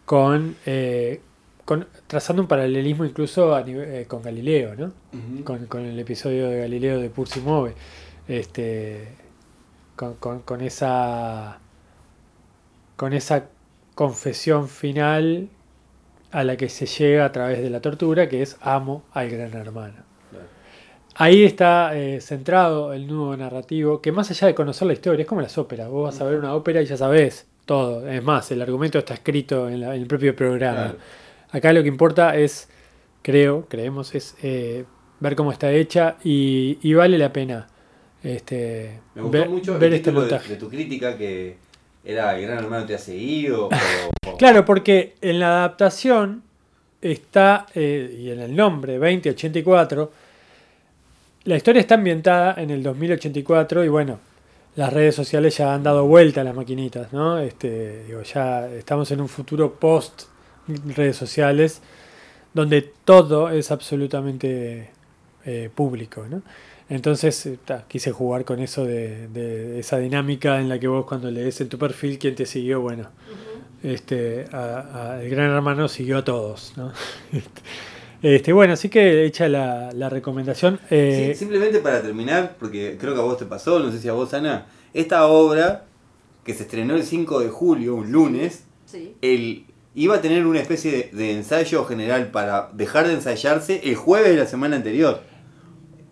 con, 0.05 0.55
eh, 0.67 1.21
con 1.65 1.87
trazando 2.07 2.43
un 2.43 2.49
paralelismo 2.49 3.05
incluso 3.05 3.55
a 3.55 3.63
nivel- 3.65 3.89
eh, 3.89 4.05
con 4.07 4.23
Galileo, 4.23 4.75
¿no? 4.77 4.93
Con, 5.45 5.67
con 5.67 5.85
el 5.85 5.99
episodio 5.99 6.49
de 6.49 6.61
Galileo 6.61 7.01
de 7.01 7.11
Pursi 7.11 7.41
Move, 7.41 7.73
este, 8.29 9.09
con, 9.97 10.15
con- 10.15 10.41
con 10.43 10.61
esa 10.61 11.59
con 12.97 13.13
esa 13.13 13.45
confesión 13.95 14.69
final 14.69 15.49
a 16.33 16.45
la 16.45 16.57
que 16.57 16.69
se 16.69 16.87
llega 16.87 17.25
a 17.25 17.33
través 17.33 17.61
de 17.63 17.71
la 17.71 17.81
tortura, 17.81 18.29
que 18.29 18.43
es 18.43 18.57
amo 18.61 19.05
al 19.13 19.31
gran 19.31 19.53
hermano. 19.55 19.95
Claro. 20.31 20.47
Ahí 21.15 21.45
está 21.45 21.97
eh, 21.97 22.21
centrado 22.21 22.93
el 22.93 23.07
nudo 23.07 23.37
narrativo, 23.37 24.01
que 24.03 24.13
más 24.13 24.31
allá 24.31 24.47
de 24.49 24.55
conocer 24.55 24.87
la 24.87 24.93
historia, 24.95 25.23
es 25.23 25.29
como 25.29 25.41
las 25.41 25.57
óperas. 25.59 25.89
Vos 25.89 26.05
vas 26.13 26.21
a 26.21 26.25
ver 26.25 26.39
una 26.39 26.55
ópera 26.55 26.83
y 26.83 26.87
ya 26.87 26.97
sabés 26.97 27.47
todo. 27.65 28.07
Es 28.09 28.23
más, 28.23 28.51
el 28.51 28.61
argumento 28.63 28.99
está 28.99 29.15
escrito 29.15 29.69
en, 29.69 29.81
la- 29.81 29.95
en 29.95 30.03
el 30.03 30.09
propio 30.09 30.35
programa. 30.37 30.83
Claro. 30.85 30.99
Acá 31.53 31.73
lo 31.73 31.83
que 31.83 31.89
importa 31.89 32.37
es, 32.37 32.69
creo, 33.23 33.67
creemos, 33.69 34.15
es 34.15 34.37
eh, 34.43 34.85
ver 35.21 35.37
cómo 35.37 35.53
está 35.53 35.71
hecha 35.73 36.17
y, 36.25 36.79
y 36.83 36.95
vale 36.95 37.19
la 37.19 37.33
pena 37.33 37.67
este, 38.35 38.99
Me 39.15 39.23
gustó 39.23 39.39
ver, 39.39 39.49
mucho 39.49 39.75
ver 39.79 39.85
el 39.85 39.95
este 39.95 40.11
de, 40.11 40.17
montaje. 40.19 40.49
de 40.51 40.57
tu 40.57 40.69
crítica 40.69 41.17
que 41.17 41.57
era 42.05 42.37
El 42.37 42.43
gran 42.47 42.59
hermano 42.59 42.87
te 42.87 42.95
ha 42.95 42.99
seguido. 42.99 43.69
o- 44.25 44.31
o- 44.31 44.37
Claro, 44.37 44.65
porque 44.65 45.15
en 45.21 45.39
la 45.41 45.49
adaptación 45.59 46.43
está, 47.01 47.67
eh, 47.75 48.17
y 48.19 48.31
en 48.31 48.41
el 48.41 48.55
nombre 48.57 48.95
2084, 48.99 50.13
la 51.45 51.57
historia 51.57 51.81
está 51.81 51.95
ambientada 51.95 52.55
en 52.61 52.71
el 52.71 52.83
2084 52.83 53.85
y 53.85 53.89
bueno, 53.89 54.19
las 54.75 54.93
redes 54.93 55.15
sociales 55.15 55.57
ya 55.57 55.73
han 55.75 55.83
dado 55.83 56.05
vuelta 56.07 56.41
a 56.41 56.45
las 56.45 56.55
maquinitas, 56.55 57.13
¿no? 57.13 57.39
Este, 57.39 58.05
digo, 58.05 58.23
ya 58.23 58.69
estamos 58.69 59.11
en 59.13 59.21
un 59.21 59.29
futuro 59.29 59.75
post 59.75 60.25
redes 60.69 61.17
sociales 61.17 61.81
donde 62.53 62.83
todo 63.05 63.51
es 63.51 63.71
absolutamente 63.71 64.91
eh, 65.45 65.71
público, 65.75 66.27
¿no? 66.29 66.43
Entonces, 66.89 67.45
eh, 67.47 67.59
ta, 67.65 67.85
quise 67.89 68.13
jugar 68.13 68.45
con 68.45 68.61
eso 68.61 68.85
de, 68.85 69.29
de 69.29 69.81
esa 69.81 69.99
dinámica 69.99 70.61
en 70.61 70.69
la 70.69 70.79
que 70.79 70.87
vos 70.89 71.05
cuando 71.05 71.31
lees 71.31 71.61
en 71.61 71.69
tu 71.69 71.79
perfil 71.79 72.19
quién 72.19 72.35
te 72.37 72.47
siguió, 72.47 72.81
bueno, 72.81 73.09
este, 73.83 74.45
a- 74.53 75.15
a- 75.17 75.23
el 75.23 75.29
gran 75.31 75.51
hermano 75.51 75.89
siguió 75.89 76.19
a 76.19 76.25
todos, 76.25 76.73
¿no? 76.77 76.93
Este, 78.23 78.53
bueno, 78.55 78.73
así 78.73 78.89
que 78.89 79.25
hecha 79.27 79.47
la, 79.49 79.93
la 79.93 80.09
recomendación. 80.09 80.81
eh, 80.91 81.33
Sí, 81.35 81.39
simplemente 81.39 81.81
para 81.81 82.01
terminar, 82.01 82.57
porque 82.59 82.97
creo 82.99 83.13
que 83.15 83.21
a 83.21 83.23
vos 83.23 83.37
te 83.37 83.45
pasó, 83.45 83.79
no 83.79 83.93
sé 83.93 84.01
si 84.01 84.09
a 84.09 84.15
vos, 84.15 84.33
Ana, 84.33 84.67
esta 84.95 85.27
obra 85.27 85.85
que 86.43 86.55
se 86.55 86.63
estrenó 86.63 86.97
el 86.97 87.05
5 87.05 87.41
de 87.41 87.51
julio, 87.51 87.95
un 87.95 88.11
lunes, 88.11 88.65
Sí. 88.87 89.15
el, 89.21 89.67
iba 89.95 90.17
a 90.17 90.21
tener 90.23 90.47
una 90.47 90.61
especie 90.61 90.91
de, 90.93 91.11
de 91.17 91.33
ensayo 91.33 91.85
general 91.85 92.29
para 92.31 92.71
dejar 92.73 93.07
de 93.07 93.13
ensayarse 93.15 93.83
el 93.85 93.97
jueves 93.97 94.31
de 94.31 94.37
la 94.39 94.47
semana 94.47 94.77
anterior. 94.77 95.21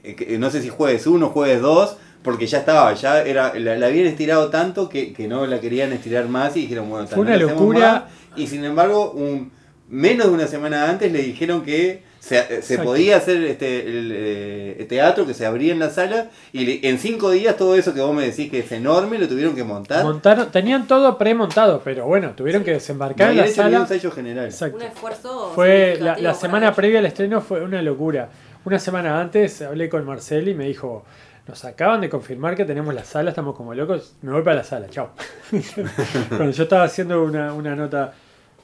Eh, 0.05 0.15
que- 0.15 0.39
No 0.39 0.51
sé 0.51 0.63
si 0.63 0.69
jueves 0.69 1.07
1 1.07 1.29
jueves 1.31 1.61
2, 1.61 1.97
porque 2.23 2.47
ya 2.47 2.59
estaba, 2.59 2.93
ya 2.95 3.23
era, 3.23 3.53
la, 3.59 3.77
la 3.77 3.87
habían 3.87 4.07
estirado 4.07 4.49
tanto 4.49 4.89
que, 4.89 5.13
que 5.13 5.27
no 5.29 5.47
la 5.47 5.61
querían 5.61 5.93
estirar 5.93 6.29
más 6.29 6.57
y 6.57 6.61
dijeron, 6.63 6.89
bueno, 6.89 7.07
Fue 7.07 7.17
no 7.17 7.23
una 7.23 7.37
locura. 7.37 7.91
más. 7.91 8.39
Y 8.39 8.47
sin 8.47 8.65
embargo, 8.65 9.11
un, 9.13 9.51
menos 9.89 10.27
de 10.29 10.33
una 10.33 10.47
semana 10.47 10.89
antes 10.89 11.13
le 11.13 11.23
dijeron 11.23 11.63
que 11.63 12.03
se, 12.19 12.39
se 12.43 12.55
Exacto. 12.55 12.85
podía 12.85 13.19
hacer 13.19 13.45
este, 13.45 13.87
el, 13.87 14.11
eh, 14.15 14.77
el 14.81 14.87
teatro, 14.87 15.27
que 15.27 15.35
se 15.35 15.45
abría 15.45 15.75
en 15.75 15.79
la 15.79 15.91
sala, 15.91 16.31
y 16.55 16.65
le- 16.65 16.89
en 16.89 16.99
cinco 16.99 17.31
días 17.31 17.59
todo 17.59 17.77
eso 17.77 17.93
que 17.93 18.01
vos 18.01 18.15
me 18.15 18.25
decís 18.25 18.51
que 18.51 18.61
es 18.61 18.73
enorme, 18.73 19.19
lo 19.19 19.29
tuvieron 19.29 19.55
que 19.55 19.63
montar. 19.63 20.03
montaron, 20.03 20.51
tenían 20.51 20.87
todo 20.87 21.19
premontado, 21.19 21.83
pero 21.85 22.07
bueno, 22.07 22.31
tuvieron 22.35 22.65
que 22.65 22.71
No 22.71 22.79
desembarcar 22.79 23.33
en 23.33 23.37
la 23.37 23.43
un 23.45 23.49
sala. 23.51 23.77
ensayo 23.81 24.11
general. 24.11 24.47
Exacto. 24.47 24.79
Un 24.79 24.83
esfuerzo. 24.85 25.53
Fue 25.55 25.99
la, 26.01 26.17
la 26.17 26.33
semana 26.33 26.75
previa 26.75 27.01
al 27.01 27.07
estreno 27.07 27.43
fue 27.43 27.63
una 27.63 27.83
locura. 27.83 28.31
Una 28.65 28.79
semana 28.79 29.21
antes 29.21 29.61
hablé 29.63 29.89
con 29.89 30.05
Marcel 30.07 30.49
y 30.49 30.55
me 30.55 30.65
dijo, 30.67 31.05
nos 31.47 31.65
acaban 31.65 32.01
de 32.01 32.09
confirmar 32.09 32.57
que 32.57 32.65
tenemos 32.65 32.95
la 32.95 33.05
sala, 33.05 33.31
estamos 33.31 33.55
como 33.55 33.75
locos, 33.75 34.15
me 34.23 34.33
voy 34.33 34.43
para 34.43 34.57
la 34.57 34.65
sala, 34.65 34.89
chao. 34.89 35.11
Cuando 36.29 36.51
yo 36.51 36.63
estaba 36.63 36.85
haciendo 36.85 37.23
una, 37.23 37.53
una 37.53 37.77
nota 37.77 38.15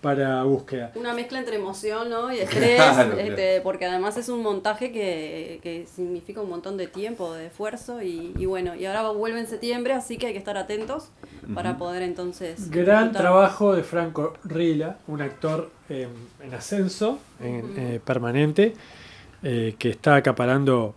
para 0.00 0.42
búsqueda. 0.44 0.92
Una 0.94 1.12
mezcla 1.12 1.38
entre 1.38 1.56
emoción 1.56 2.08
¿no? 2.08 2.32
y 2.32 2.38
estrés, 2.40 2.76
Claro, 2.76 3.18
este, 3.18 3.60
porque 3.60 3.84
además 3.84 4.16
es 4.16 4.30
un 4.30 4.42
montaje 4.42 4.92
que, 4.92 5.60
que 5.62 5.86
significa 5.86 6.40
un 6.40 6.48
montón 6.48 6.78
de 6.78 6.86
tiempo, 6.86 7.34
de 7.34 7.48
esfuerzo 7.48 8.00
y, 8.00 8.32
y 8.38 8.46
bueno, 8.46 8.74
y 8.74 8.86
ahora 8.86 9.10
vuelve 9.10 9.40
en 9.40 9.46
septiembre, 9.46 9.92
así 9.92 10.16
que 10.16 10.28
hay 10.28 10.32
que 10.32 10.38
estar 10.38 10.56
atentos 10.56 11.10
para 11.54 11.76
poder 11.76 12.02
entonces... 12.02 12.70
Gran 12.70 13.08
disfrutar. 13.08 13.22
trabajo 13.22 13.74
de 13.74 13.82
Franco 13.82 14.32
Rila, 14.44 14.96
un 15.06 15.20
actor 15.20 15.70
eh, 15.90 16.08
en 16.42 16.54
ascenso, 16.54 17.18
en, 17.40 17.74
eh, 17.76 18.00
permanente, 18.02 18.74
eh, 19.42 19.74
que 19.78 19.90
está 19.90 20.16
acaparando 20.16 20.94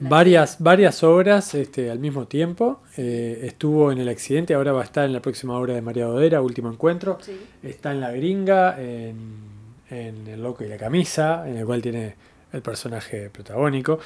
varias, 0.00 0.56
varias 0.60 1.02
obras 1.02 1.54
este, 1.54 1.90
al 1.90 1.98
mismo 1.98 2.26
tiempo. 2.26 2.80
Eh, 2.96 3.40
estuvo 3.44 3.90
en 3.92 3.98
El 3.98 4.08
Accidente, 4.08 4.54
ahora 4.54 4.72
va 4.72 4.82
a 4.82 4.84
estar 4.84 5.04
en 5.04 5.12
la 5.12 5.20
próxima 5.20 5.56
obra 5.58 5.74
de 5.74 5.82
María 5.82 6.06
Dodera, 6.06 6.40
Último 6.40 6.70
Encuentro. 6.70 7.18
Sí. 7.20 7.38
Está 7.62 7.92
en 7.92 8.00
La 8.00 8.12
Gringa, 8.12 8.80
en, 8.80 9.16
en 9.90 10.26
El 10.26 10.42
Loco 10.42 10.64
y 10.64 10.68
la 10.68 10.76
Camisa, 10.76 11.48
en 11.48 11.56
el 11.56 11.66
cual 11.66 11.82
tiene 11.82 12.14
el 12.52 12.62
personaje 12.62 13.30
protagónico. 13.30 13.98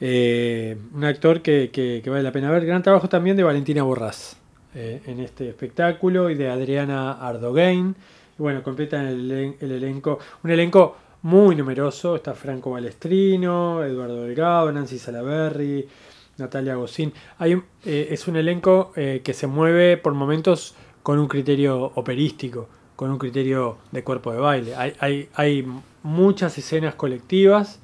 Eh, 0.00 0.76
un 0.92 1.04
actor 1.04 1.40
que, 1.40 1.70
que- 1.72 2.00
que 2.02 2.10
vale 2.10 2.22
la 2.22 2.32
pena 2.32 2.50
ver. 2.50 2.66
Gran 2.66 2.82
trabajo 2.82 3.08
también 3.08 3.36
de 3.36 3.44
Valentina 3.44 3.82
Borrás 3.84 4.36
eh, 4.74 5.00
en 5.06 5.20
este 5.20 5.48
espectáculo 5.48 6.30
y 6.30 6.34
de 6.34 6.50
Adriana 6.50 7.12
Ardogain. 7.12 7.94
Bueno, 8.36 8.62
completan 8.64 9.06
el 9.06 9.30
elenco, 9.60 10.18
un 10.42 10.50
elenco 10.50 10.96
muy 11.24 11.56
numeroso. 11.56 12.16
Está 12.16 12.34
Franco 12.34 12.70
Balestrino, 12.70 13.82
Eduardo 13.82 14.22
Delgado, 14.22 14.70
Nancy 14.70 14.98
Salaberry, 14.98 15.88
Natalia 16.36 16.74
Gosín. 16.76 17.12
Hay 17.38 17.54
eh, 17.84 18.08
es 18.10 18.28
un 18.28 18.36
elenco 18.36 18.92
eh, 18.94 19.22
que 19.24 19.32
se 19.32 19.46
mueve 19.46 19.96
por 19.96 20.12
momentos 20.12 20.74
con 21.02 21.18
un 21.18 21.26
criterio 21.26 21.92
operístico, 21.94 22.68
con 22.94 23.10
un 23.10 23.18
criterio 23.18 23.78
de 23.90 24.04
cuerpo 24.04 24.32
de 24.32 24.38
baile. 24.38 24.76
Hay, 24.76 24.92
hay, 25.00 25.28
hay 25.34 25.66
muchas 26.02 26.58
escenas 26.58 26.94
colectivas 26.94 27.80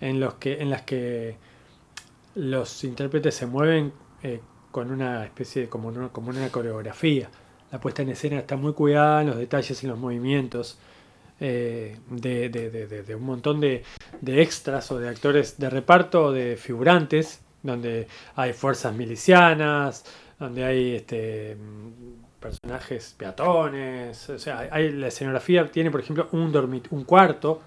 en, 0.00 0.20
los 0.20 0.34
que, 0.34 0.62
en 0.62 0.70
las 0.70 0.82
que 0.82 1.36
los 2.36 2.84
intérpretes 2.84 3.34
se 3.34 3.46
mueven 3.46 3.92
eh, 4.22 4.40
con 4.70 4.92
una 4.92 5.24
especie 5.24 5.62
de 5.62 5.68
como 5.68 5.88
una, 5.88 6.10
como 6.10 6.30
una 6.30 6.48
coreografía. 6.50 7.30
La 7.72 7.80
puesta 7.80 8.02
en 8.02 8.10
escena 8.10 8.38
está 8.38 8.56
muy 8.56 8.74
cuidada 8.74 9.22
en 9.22 9.26
los 9.26 9.38
detalles, 9.38 9.82
en 9.82 9.90
los 9.90 9.98
movimientos 9.98 10.78
eh, 11.40 11.96
de, 12.10 12.48
de- 12.48 12.70
de- 12.70 13.02
de- 13.02 13.14
un 13.14 13.24
montón 13.24 13.60
de, 13.60 13.82
extras 14.26 14.90
o 14.90 14.98
de 14.98 15.08
actores 15.08 15.58
de 15.58 15.68
reparto 15.70 16.24
o 16.26 16.32
de 16.32 16.56
figurantes, 16.56 17.40
donde 17.62 18.06
hay 18.36 18.52
fuerzas 18.52 18.94
milicianas, 18.94 20.04
donde 20.38 20.64
hay 20.64 20.94
este, 20.96 21.56
personajes 22.40 23.14
peatones, 23.18 24.28
o 24.30 24.38
sea, 24.38 24.68
hay, 24.70 24.92
la 24.92 25.08
escenografía 25.08 25.70
tiene, 25.70 25.90
por 25.90 26.00
ejemplo, 26.00 26.28
un, 26.32 26.52
dormit 26.52 26.86
un 26.90 27.04
cuarto 27.04 27.60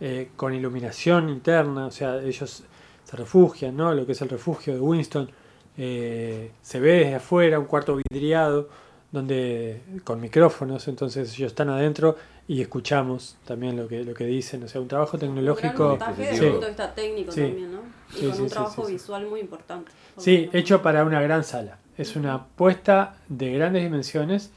eh, 0.00 0.30
con 0.36 0.52
iluminación 0.54 1.28
interna, 1.28 1.86
o 1.86 1.90
sea, 1.90 2.18
ellos 2.22 2.64
se 3.04 3.16
refugian, 3.16 3.76
¿no? 3.76 3.94
Lo 3.94 4.04
que 4.04 4.12
es 4.12 4.20
el 4.22 4.28
refugio 4.28 4.74
de 4.74 4.80
Winston, 4.80 5.30
eh, 5.78 6.50
se 6.62 6.80
ve 6.80 6.92
desde 7.00 7.14
afuera, 7.16 7.58
un 7.58 7.66
cuarto 7.66 7.96
vidriado, 8.10 8.68
donde 9.16 9.80
con 10.04 10.20
micrófonos, 10.20 10.86
entonces 10.88 11.32
ellos 11.34 11.52
están 11.52 11.70
adentro 11.70 12.16
y 12.46 12.60
escuchamos 12.60 13.36
también 13.46 13.76
lo 13.76 13.88
que, 13.88 14.04
lo 14.04 14.14
que 14.14 14.24
dicen, 14.26 14.62
o 14.62 14.68
sea, 14.68 14.80
un 14.80 14.88
trabajo 14.88 15.16
Un 15.16 15.20
gran 15.20 15.34
tecnológico. 15.34 15.88
montaje 15.88 16.22
desde 16.22 16.44
el 16.46 16.50
punto 16.52 16.66
de 16.66 16.70
vista 16.72 16.94
técnico 16.94 17.32
Sí. 17.32 17.40
también, 17.40 17.72
¿no? 17.72 17.80
Y 18.10 18.20
Sí, 18.20 18.26
con 18.26 18.34
sí, 18.36 18.42
un 18.42 18.48
sí, 18.48 18.52
trabajo 18.54 18.82
sí, 18.82 18.86
sí. 18.88 18.92
visual 18.92 19.26
muy 19.26 19.40
importante. 19.40 19.90
Sí, 20.18 20.48
hecho 20.52 20.82
para 20.82 21.02
una 21.04 21.20
gran 21.22 21.42
sala. 21.44 21.78
Es 21.98 22.14
una 22.14 22.44
puesta 22.44 23.16
de 23.28 23.52
grandes 23.54 23.82
dimensiones 23.82 24.50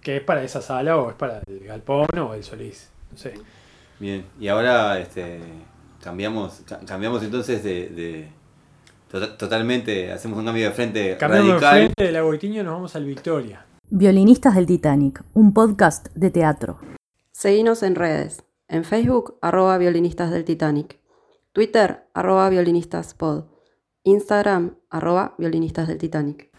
que 0.00 0.16
es 0.18 0.22
para 0.22 0.42
esa 0.44 0.62
sala 0.62 0.96
o 0.96 1.10
es 1.10 1.16
para 1.16 1.42
el 1.48 1.58
galpón 1.60 2.06
o 2.18 2.34
el 2.34 2.44
Solís. 2.44 2.88
No 3.12 3.18
sé. 3.18 3.34
Bien, 3.98 4.24
y 4.40 4.46
ahora 4.48 4.98
este, 5.00 5.40
cambiamos, 6.00 6.60
ca- 6.64 6.80
cambiamos 6.86 7.22
entonces 7.24 7.62
de, 7.64 7.88
de- 7.88 8.28
tota- 9.10 9.36
totalmente, 9.36 10.12
hacemos 10.12 10.38
un 10.38 10.44
cambio 10.46 10.64
de 10.66 10.70
frente 10.70 11.16
Cambiamos 11.18 11.46
de 11.48 11.52
radical. 11.54 11.74
frente 11.78 12.04
del 12.04 12.16
Agoitiño 12.16 12.62
nos 12.62 12.74
vamos 12.74 12.94
al 12.96 13.04
Victoria. 13.04 13.64
Violinistas 13.90 14.54
del 14.54 14.66
Titanic, 14.66 15.24
un 15.34 15.54
podcast 15.54 16.08
de 16.14 16.30
teatro. 16.30 16.78
Seguinos 17.32 17.82
en 17.82 17.94
redes. 17.94 18.44
En 18.68 18.84
Facebook, 18.84 19.38
arroba 19.40 19.78
violinistas 19.78 20.30
del 20.30 20.44
Titanic. 20.44 20.98
Twitter, 21.52 22.06
arroba 22.12 22.48
violinistaspod. 22.50 23.44
Instagram, 24.04 24.76
arroba 24.90 25.34
violinistas 25.38 25.88
del 25.88 25.98
Titanic. 25.98 26.50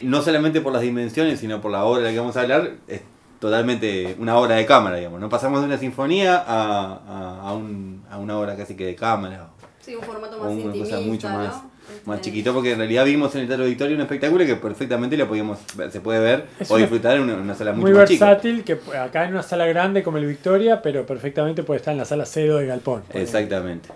No 0.00 0.22
solamente 0.22 0.60
por 0.60 0.72
las 0.72 0.82
dimensiones, 0.82 1.40
sino 1.40 1.60
por 1.60 1.72
la 1.72 1.84
obra 1.84 2.02
de 2.02 2.04
la 2.08 2.12
que 2.12 2.20
vamos 2.20 2.36
a 2.36 2.42
hablar, 2.42 2.76
es 2.86 3.02
totalmente 3.40 4.16
una 4.20 4.36
obra 4.38 4.54
de 4.56 4.64
cámara, 4.66 4.96
digamos. 4.96 5.20
No 5.20 5.28
pasamos 5.28 5.60
de 5.60 5.66
una 5.66 5.76
sinfonía 5.78 6.36
a, 6.36 6.94
a, 7.04 7.48
a 7.48 7.52
un- 7.54 8.04
a 8.08 8.18
una 8.18 8.38
obra 8.38 8.56
casi 8.56 8.76
que 8.76 8.86
de 8.86 8.94
cámara. 8.94 9.50
Sí, 9.80 9.94
un 9.96 10.02
formato 10.02 10.36
o 10.36 10.44
más 10.44 10.52
una 10.52 10.60
intimista, 10.62 10.96
cosa 10.96 11.08
mucho 11.08 11.28
más 11.28 11.62
Este, 11.88 12.20
chiquito, 12.20 12.52
porque 12.54 12.72
en 12.72 12.78
realidad 12.78 13.04
vimos 13.04 13.34
en 13.34 13.42
el 13.42 13.46
Teatro 13.48 13.64
Victoria 13.66 13.94
un 13.96 14.02
espectáculo 14.02 14.44
que 14.46 14.56
perfectamente 14.56 15.16
lo 15.16 15.28
podíamos 15.28 15.58
ver- 15.76 15.90
se 15.90 16.00
puede 16.00 16.20
ver 16.20 16.46
Es 16.58 16.70
o 16.70 16.74
una- 16.74 16.82
disfrutar 16.82 17.16
en 17.16 17.22
una, 17.24 17.34
una 17.34 17.54
sala 17.54 17.72
mucho 17.72 17.86
Muy 17.88 17.96
más 17.96 18.08
chica. 18.08 18.26
versátil, 18.26 18.64
que 18.64 18.78
acá 18.98 19.24
en 19.24 19.32
una 19.32 19.42
sala 19.42 19.66
grande 19.66 20.02
como 20.02 20.18
el 20.18 20.26
Victoria, 20.26 20.80
pero 20.82 21.04
perfectamente 21.06 21.62
puede 21.62 21.78
estar 21.78 21.92
en 21.92 21.98
la 21.98 22.04
sala 22.04 22.24
cero 22.26 22.56
de 22.58 22.66
Galpón. 22.66 23.02
Exactamente. 23.12 23.88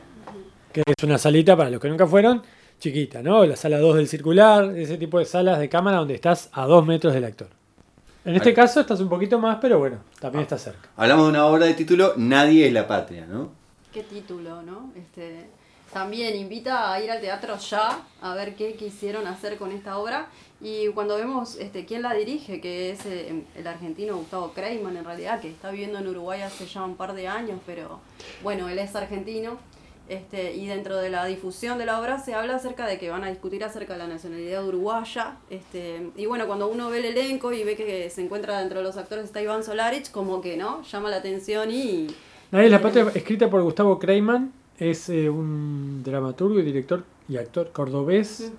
Que 0.73 0.83
es 0.87 1.05
una 1.05 1.19
salita, 1.19 1.57
para 1.57 1.71
los 1.71 1.81
que 1.81 1.89
nunca 1.89 2.07
fueron, 2.07 2.43
chiquita, 2.81 3.23
¿no? 3.23 3.45
La 3.45 3.57
sala 3.57 3.79
2 3.79 3.97
del 3.97 4.09
circular, 4.09 4.77
ese 4.77 4.97
tipo 4.99 5.19
de 5.19 5.25
salas 5.25 5.59
de 5.59 5.69
cámara 5.69 5.99
donde 5.99 6.15
estás 6.15 6.49
a 6.53 6.65
dos 6.67 6.85
metros 6.87 7.13
del 7.15 7.25
actor. 7.25 7.49
En 8.25 8.35
este 8.37 8.51
Ahí. 8.51 8.55
caso 8.55 8.81
estás 8.81 9.01
un 9.01 9.09
poquito 9.09 9.39
más, 9.39 9.59
pero 9.61 9.79
bueno, 9.79 9.99
también 10.21 10.43
está 10.43 10.57
cerca. 10.57 10.89
Hablamos 10.97 11.25
de 11.27 11.31
una 11.31 11.47
obra 11.47 11.67
de 11.67 11.75
título 11.75 12.15
Nadie 12.17 12.67
es 12.69 12.73
la 12.73 12.87
patria, 12.87 13.27
¿no? 13.27 13.51
Qué 13.93 14.03
título, 14.05 14.63
¿no? 14.63 14.93
Este, 14.97 15.47
también 15.93 16.35
invita 16.37 16.93
a 16.93 17.03
ir 17.03 17.11
al 17.11 17.21
teatro 17.21 17.57
ya 17.59 18.03
a 18.21 18.35
ver 18.35 18.55
qué 18.55 18.75
quisieron 18.75 19.27
hacer 19.27 19.59
con 19.59 19.73
esta 19.73 19.99
obra. 19.99 20.29
Y 20.61 20.89
cuando 20.89 21.17
vemos 21.17 21.57
este, 21.57 21.85
quién 21.85 22.03
la 22.03 22.15
dirige, 22.15 22.61
que 22.61 22.91
es 22.91 23.05
eh, 23.05 23.43
el 23.57 23.67
argentino 23.67 24.17
Gustavo 24.17 24.53
Kreiman, 24.53 24.97
en 24.97 25.05
realidad, 25.05 25.41
que 25.41 25.49
está 25.49 25.71
viviendo 25.71 25.99
en 25.99 26.07
Uruguay 26.07 26.43
hace 26.43 26.67
ya 26.67 26.85
un 26.85 26.97
par 26.97 27.15
de 27.15 27.27
años, 27.27 27.61
pero 27.67 28.01
bueno, 28.43 28.69
él 28.69 28.79
es 28.79 28.95
argentino. 28.95 29.59
Este, 30.09 30.55
y 30.55 30.67
dentro 30.67 30.99
de 30.99 31.11
la 31.11 31.25
difusión 31.27 31.79
de 31.79 31.87
la 31.87 32.01
obra 32.01 32.19
se 32.19 32.35
habla 32.35 32.57
acerca 32.57 32.87
de 32.87 32.99
que 32.99 33.09
van 33.09 33.25
a 33.25 33.31
discutir 33.31 33.63
acerca 33.65 33.95
de 33.95 34.01
la 34.01 34.09
nacionalidad 34.09 34.67
uruguaya. 34.67 35.37
Este, 35.49 36.11
y 36.17 36.27
bueno, 36.27 36.47
cuando 36.47 36.69
uno 36.69 36.91
ve 36.91 36.99
el 36.99 37.17
elenco 37.17 37.53
y 37.53 37.65
ve 37.65 37.77
que 37.77 38.11
se 38.11 38.23
encuentra 38.23 38.59
dentro 38.59 38.79
de 38.79 38.85
los 38.85 38.97
actores 38.97 39.25
está 39.25 39.43
Iván 39.43 39.65
Solarich, 39.65 40.11
como 40.11 40.41
que 40.41 40.57
no, 40.57 40.83
llama 40.83 41.11
la 41.11 41.17
atención 41.17 41.71
y... 41.71 42.09
Nadie 42.51 42.69
la 42.69 42.83
patria, 42.83 43.11
escrita 43.15 43.49
por 43.49 43.63
Gustavo 43.63 43.99
Kreiman, 43.99 44.53
es 44.79 45.09
eh, 45.09 45.29
un 45.31 46.03
dramaturgo 46.05 46.59
y 46.59 46.63
director 46.63 47.05
y 47.29 47.37
actor 47.37 47.71
cordobés 47.73 48.53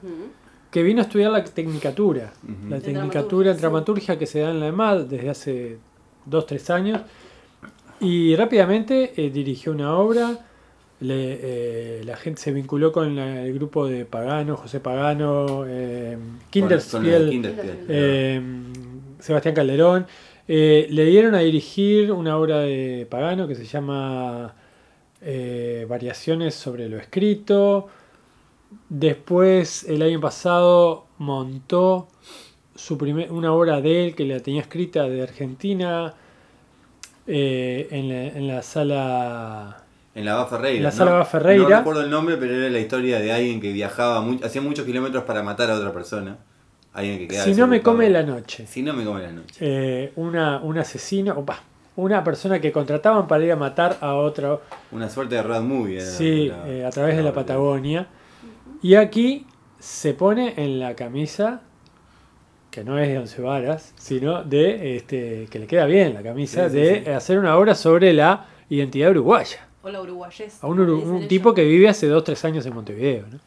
que 0.71 0.81
vino 0.83 1.01
a 1.01 1.03
estudiar 1.03 1.31
la 1.31 1.43
tecnicatura, 1.43 2.33
la 2.69 2.77
De 2.77 2.81
tecnicatura 2.81 3.51
en 3.51 3.57
dramaturgia, 3.57 4.13
sí. 4.15 4.19
que 4.19 4.25
se 4.25 4.39
da 4.39 4.51
en 4.51 4.59
la 4.59 4.67
EMAD 4.67 5.05
desde 5.05 5.29
hace 5.29 5.77
dos, 6.25 6.45
tres 6.45 6.69
años 6.69 7.01
y 7.99 8.35
rápidamente 8.35 9.13
eh, 9.17 9.29
dirigió 9.29 9.71
una 9.71 9.95
obra, 9.97 10.39
le, 10.99 11.39
eh, 11.99 12.01
la 12.05 12.15
gente 12.15 12.41
se 12.41 12.51
vinculó 12.51 12.91
con 12.91 13.15
la- 13.15 13.43
el 13.45 13.53
grupo 13.53 13.87
de 13.87 14.05
Pagano, 14.05 14.55
José 14.57 14.79
Pagano, 14.79 15.63
eh, 15.67 16.17
Kinderspiel, 16.49 17.29
Kinderspiel. 17.29 17.77
eh, 17.89 18.41
Sebastián 19.19 19.53
Calderón. 19.55 20.05
Eh, 20.47 20.87
le 20.89 21.05
dieron 21.05 21.35
a 21.35 21.39
dirigir 21.39 22.11
una 22.11 22.37
obra 22.37 22.59
de 22.59 23.07
Pagano 23.09 23.47
que 23.47 23.55
se 23.55 23.63
llama 23.65 24.53
eh, 25.23 25.85
Variaciones 25.87 26.55
sobre 26.55 26.89
lo 26.89 26.97
escrito. 26.97 27.87
Después, 28.89 29.83
el 29.83 30.01
año 30.01 30.19
pasado, 30.19 31.05
montó 31.17 32.07
su 32.75 32.97
primer, 32.97 33.31
una 33.31 33.53
obra 33.53 33.81
de 33.81 34.05
él 34.05 34.15
que 34.15 34.25
la 34.25 34.39
tenía 34.39 34.61
escrita 34.61 35.07
de 35.07 35.21
Argentina 35.21 36.13
eh, 37.27 37.87
en, 37.91 38.09
la, 38.09 38.27
en 38.27 38.47
la 38.47 38.61
sala. 38.61 39.83
En 40.15 40.25
la 40.25 40.35
Bá 40.35 40.47
Ferreira. 40.47 40.77
En 40.77 40.83
la 40.83 40.89
¿no? 40.89 40.95
sala 40.95 41.11
Bá 41.11 41.25
Ferreira. 41.25 41.69
No 41.69 41.77
recuerdo 41.77 42.01
el 42.01 42.09
nombre, 42.09 42.37
pero 42.37 42.55
era 42.55 42.69
la 42.69 42.79
historia 42.79 43.19
de 43.19 43.31
alguien 43.31 43.61
que 43.61 43.71
viajaba, 43.71 44.25
hacía 44.43 44.61
muchos 44.61 44.85
kilómetros 44.85 45.23
para 45.23 45.43
matar 45.43 45.71
a 45.71 45.75
otra 45.75 45.93
persona. 45.93 46.37
Alguien 46.93 47.17
que 47.17 47.27
quedaba 47.27 47.45
Si 47.45 47.55
no 47.55 47.67
me 47.67 47.81
come 47.81 48.09
la 48.09 48.23
noche. 48.23 48.67
Si 48.67 48.83
no 48.83 48.93
me 48.93 49.03
come 49.03 49.21
la 49.21 49.31
noche. 49.31 49.55
Eh, 49.59 50.11
una, 50.15 50.59
un 50.59 50.77
asesino, 50.77 51.33
opa, 51.33 51.63
una 51.95 52.23
persona 52.23 52.59
que 52.59 52.71
contrataban 52.71 53.27
para 53.27 53.43
ir 53.43 53.51
a 53.51 53.55
matar 53.55 53.97
a 54.01 54.15
otro. 54.15 54.61
Una 54.91 55.09
suerte 55.09 55.35
de 55.35 55.43
road 55.43 55.61
movie. 55.61 55.97
era 55.97 56.05
Sí, 56.09 56.47
la- 56.47 56.67
eh, 56.69 56.85
a 56.85 56.89
través 56.89 57.15
de 57.17 57.23
la. 57.23 57.33
Patagonia. 57.33 58.07
Y 58.81 58.95
aquí 58.95 59.45
se 59.79 60.13
pone 60.13 60.53
en 60.57 60.79
la 60.79 60.95
camisa, 60.95 61.61
que 62.71 62.83
no 62.83 62.97
es 62.97 63.07
de 63.09 63.19
once 63.19 63.41
varas, 63.41 63.93
sino 63.97 64.43
de 64.43 64.95
este, 64.97 65.47
que 65.51 65.59
le 65.59 65.67
queda 65.67 65.85
bien 65.85 66.13
la 66.13 66.23
camisa, 66.23 66.65
Sí, 66.69 66.71
sí, 66.75 66.81
de 66.81 67.03
sí. 67.05 67.09
hacer 67.11 67.37
una 67.39 67.55
obra 67.57 67.75
sobre 67.75 68.13
la 68.13 68.47
identidad 68.69 69.11
uruguaya. 69.11 69.67
O 69.83 69.89
la 69.89 70.01
uruguayés. 70.01 70.63
A 70.63 70.67
un, 70.67 70.79
uru- 70.79 71.03
un 71.03 71.27
tipo 71.27 71.53
que 71.53 71.63
vive 71.63 71.89
hace 71.89 72.07
dos, 72.07 72.23
tres 72.23 72.43
años 72.45 72.65
en 72.65 72.73
Montevideo. 72.73 73.25
¿no? 73.31 73.39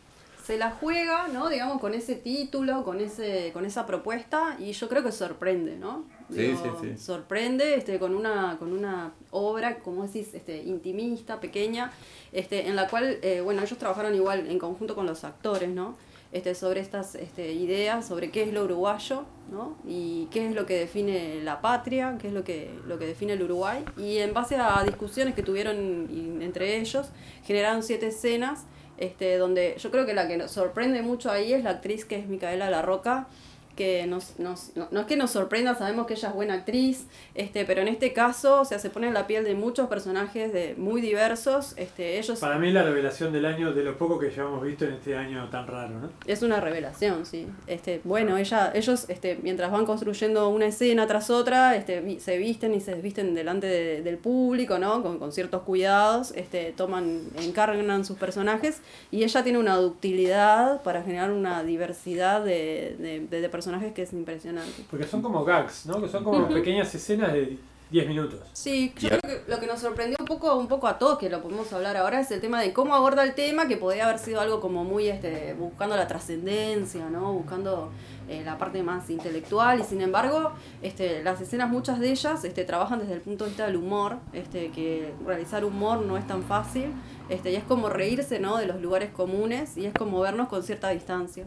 se 0.44 0.56
la 0.58 0.70
juega, 0.70 1.26
¿no? 1.26 1.48
Digamos, 1.48 1.80
con 1.80 1.92
ese 1.92 2.14
título, 2.14 2.84
con 2.84 3.00
ese, 3.00 3.50
con 3.52 3.64
esa 3.66 3.84
propuesta, 3.84 4.56
y 4.60 4.70
yo 4.72 4.88
creo 4.88 5.02
que 5.02 5.10
sorprende, 5.10 5.76
¿no? 5.76 6.04
Sí, 6.30 6.42
Digo, 6.42 6.78
sí, 6.80 6.88
sí. 6.88 6.98
Sorprende 6.98 7.74
este, 7.74 7.98
con 7.98 8.14
una, 8.14 8.56
con 8.58 8.72
una 8.72 9.12
obra, 9.30 9.78
como 9.78 10.06
decís, 10.06 10.34
este, 10.34 10.62
intimista, 10.62 11.40
pequeña, 11.40 11.92
este, 12.32 12.68
en 12.68 12.76
la 12.76 12.88
cual, 12.88 13.18
eh, 13.22 13.40
bueno, 13.42 13.62
ellos 13.62 13.78
trabajaron 13.78 14.14
igual 14.14 14.50
en 14.50 14.58
conjunto 14.58 14.94
con 14.94 15.06
los 15.06 15.24
actores, 15.24 15.68
¿no? 15.68 15.96
este, 16.32 16.54
sobre 16.54 16.80
estas 16.80 17.14
este, 17.14 17.52
ideas, 17.52 18.06
sobre 18.06 18.30
qué 18.30 18.42
es 18.42 18.52
lo 18.52 18.64
uruguayo, 18.64 19.24
¿no? 19.50 19.76
Y 19.86 20.26
qué 20.30 20.48
es 20.48 20.54
lo 20.54 20.66
que 20.66 20.78
define 20.78 21.40
la 21.42 21.60
patria, 21.60 22.18
qué 22.20 22.28
es 22.28 22.34
lo 22.34 22.44
que, 22.44 22.70
lo 22.86 22.98
que 22.98 23.06
define 23.06 23.34
el 23.34 23.42
Uruguay. 23.42 23.84
Y 23.96 24.18
en 24.18 24.34
base 24.34 24.56
a 24.56 24.82
discusiones 24.84 25.34
que 25.34 25.42
tuvieron 25.42 26.38
entre 26.42 26.78
ellos, 26.78 27.08
generaron 27.44 27.82
siete 27.82 28.08
escenas, 28.08 28.64
este, 28.98 29.38
donde 29.38 29.76
yo 29.78 29.90
creo 29.90 30.04
que 30.04 30.14
la 30.14 30.26
que 30.26 30.36
nos 30.36 30.50
sorprende 30.50 31.02
mucho 31.02 31.30
ahí 31.30 31.52
es 31.52 31.62
la 31.62 31.70
actriz 31.70 32.04
que 32.04 32.16
es 32.16 32.26
Micaela 32.28 32.70
La 32.70 32.82
Roca, 32.82 33.28
que 33.76 34.06
nos, 34.06 34.38
nos, 34.38 34.74
no, 34.74 34.88
no 34.90 35.00
es 35.00 35.06
que 35.06 35.16
nos 35.16 35.30
sorprenda, 35.30 35.74
sabemos 35.76 36.06
que 36.06 36.14
ella 36.14 36.28
es 36.30 36.34
buena 36.34 36.54
actriz, 36.54 37.06
este, 37.34 37.64
pero 37.64 37.82
en 37.82 37.88
este 37.88 38.12
caso 38.12 38.62
o 38.62 38.64
sea, 38.64 38.78
se 38.78 38.90
pone 38.90 39.06
en 39.08 39.14
la 39.14 39.26
piel 39.26 39.44
de 39.44 39.54
muchos 39.54 39.88
personajes 39.88 40.52
de, 40.52 40.74
muy 40.76 41.00
diversos. 41.00 41.74
Este, 41.76 42.18
ellos 42.18 42.40
Para 42.40 42.58
mí 42.58 42.72
la 42.72 42.82
revelación 42.82 43.32
del 43.32 43.44
año, 43.46 43.72
de 43.72 43.84
lo 43.84 43.96
poco 43.98 44.18
que 44.18 44.30
llevamos 44.30 44.62
visto 44.64 44.84
en 44.86 44.94
este 44.94 45.16
año 45.16 45.48
tan 45.50 45.66
raro, 45.66 46.00
¿no? 46.00 46.10
es 46.26 46.42
una 46.42 46.60
revelación, 46.60 47.26
sí. 47.26 47.46
Este, 47.66 48.00
bueno, 48.04 48.36
ella, 48.38 48.72
ellos 48.74 49.06
este, 49.08 49.38
mientras 49.42 49.70
van 49.70 49.84
construyendo 49.86 50.48
una 50.48 50.66
escena 50.66 51.06
tras 51.06 51.30
otra, 51.30 51.76
este, 51.76 52.18
se 52.20 52.38
visten 52.38 52.74
y 52.74 52.80
se 52.80 52.94
desvisten 52.94 53.34
delante 53.34 53.66
de- 53.66 54.02
del 54.02 54.16
público, 54.18 54.78
¿no? 54.78 55.02
Con, 55.02 55.18
con 55.18 55.32
ciertos 55.32 55.62
cuidados, 55.62 56.32
este, 56.34 56.72
toman, 56.72 57.20
encarnan 57.42 58.04
sus 58.04 58.16
personajes 58.16 58.80
y 59.10 59.22
ella 59.24 59.42
tiene 59.42 59.58
una 59.58 59.76
ductilidad 59.76 60.82
para 60.82 61.02
generar 61.02 61.30
una 61.30 61.62
diversidad 61.62 62.42
de, 62.44 62.96
de, 62.98 63.20
de- 63.28 63.40
de 63.40 63.48
personajes 63.66 63.92
que 63.94 64.02
es 64.02 64.12
impresionante. 64.12 64.84
Porque 64.88 65.06
son 65.06 65.22
como 65.22 65.44
gags, 65.44 65.86
¿no? 65.86 66.00
Que 66.00 66.08
son 66.08 66.22
como 66.22 66.46
pequeñas 66.48 66.94
escenas 66.94 67.32
de 67.32 67.58
10 67.90 68.06
minutos. 68.08 68.38
Sí, 68.52 68.92
yo 68.96 69.08
Ya. 69.08 69.18
creo 69.18 69.44
que 69.44 69.50
lo 69.50 69.58
que 69.60 69.66
nos 69.66 69.80
sorprendió 69.80 70.16
un 70.20 70.26
poco, 70.26 70.54
un 70.56 70.68
poco 70.68 70.86
a 70.86 70.98
todos, 70.98 71.18
que 71.18 71.28
lo 71.28 71.42
podemos 71.42 71.72
hablar 71.72 71.96
ahora, 71.96 72.20
es 72.20 72.30
el 72.30 72.40
tema 72.40 72.60
de 72.60 72.72
cómo 72.72 72.94
aborda 72.94 73.24
el 73.24 73.34
tema, 73.34 73.66
que 73.66 73.76
podría 73.76 74.04
haber 74.06 74.18
sido 74.20 74.40
algo 74.40 74.60
como 74.60 74.84
muy 74.84 75.08
este, 75.08 75.54
buscando 75.54 75.96
la 75.96 76.06
trascendencia, 76.06 77.08
¿no? 77.10 77.32
Buscando 77.32 77.90
eh, 78.28 78.42
la 78.44 78.56
parte 78.56 78.82
más 78.84 79.10
intelectual, 79.10 79.80
y 79.80 79.84
sin 79.84 80.00
embargo, 80.00 80.52
este, 80.82 81.22
las 81.24 81.40
escenas, 81.40 81.68
muchas 81.70 81.98
de 81.98 82.10
ellas, 82.10 82.44
este, 82.44 82.64
trabajan 82.64 83.00
desde 83.00 83.14
el 83.14 83.20
punto 83.20 83.44
de 83.44 83.50
vista 83.50 83.66
del 83.66 83.76
humor, 83.76 84.16
este, 84.32 84.70
que 84.70 85.12
realizar 85.24 85.64
humor 85.64 86.02
no 86.02 86.16
es 86.16 86.26
tan 86.26 86.42
fácil, 86.44 86.86
este, 87.28 87.50
y 87.52 87.56
es 87.56 87.64
como 87.64 87.88
reírse, 87.88 88.38
¿no? 88.38 88.58
De 88.58 88.66
los 88.66 88.80
lugares 88.80 89.10
comunes, 89.10 89.76
y 89.76 89.86
es 89.86 89.92
como 89.94 90.20
vernos 90.20 90.48
con 90.48 90.62
cierta 90.62 90.90
distancia. 90.90 91.46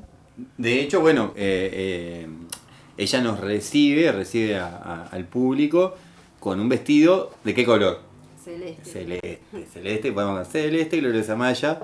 De 0.58 0.82
hecho, 0.82 1.02
bueno, 1.02 1.34
eh, 1.36 1.70
eh, 2.26 2.28
ella 2.98 3.22
nos 3.22 3.40
recibe, 3.40 4.12
recibe 4.12 4.58
a- 4.58 4.68
a- 4.68 5.08
al 5.12 5.26
público 5.26 5.96
con 6.40 6.60
un 6.60 6.70
vestido 6.70 7.32
de 7.44 7.54
qué 7.54 7.66
color? 7.66 8.00
Celeste. 8.44 8.84
Celeste, 8.90 9.40
celeste, 9.72 10.12
podemos 10.12 10.48
celeste, 10.48 11.00
Gloriosa 11.00 11.36
Maya. 11.36 11.80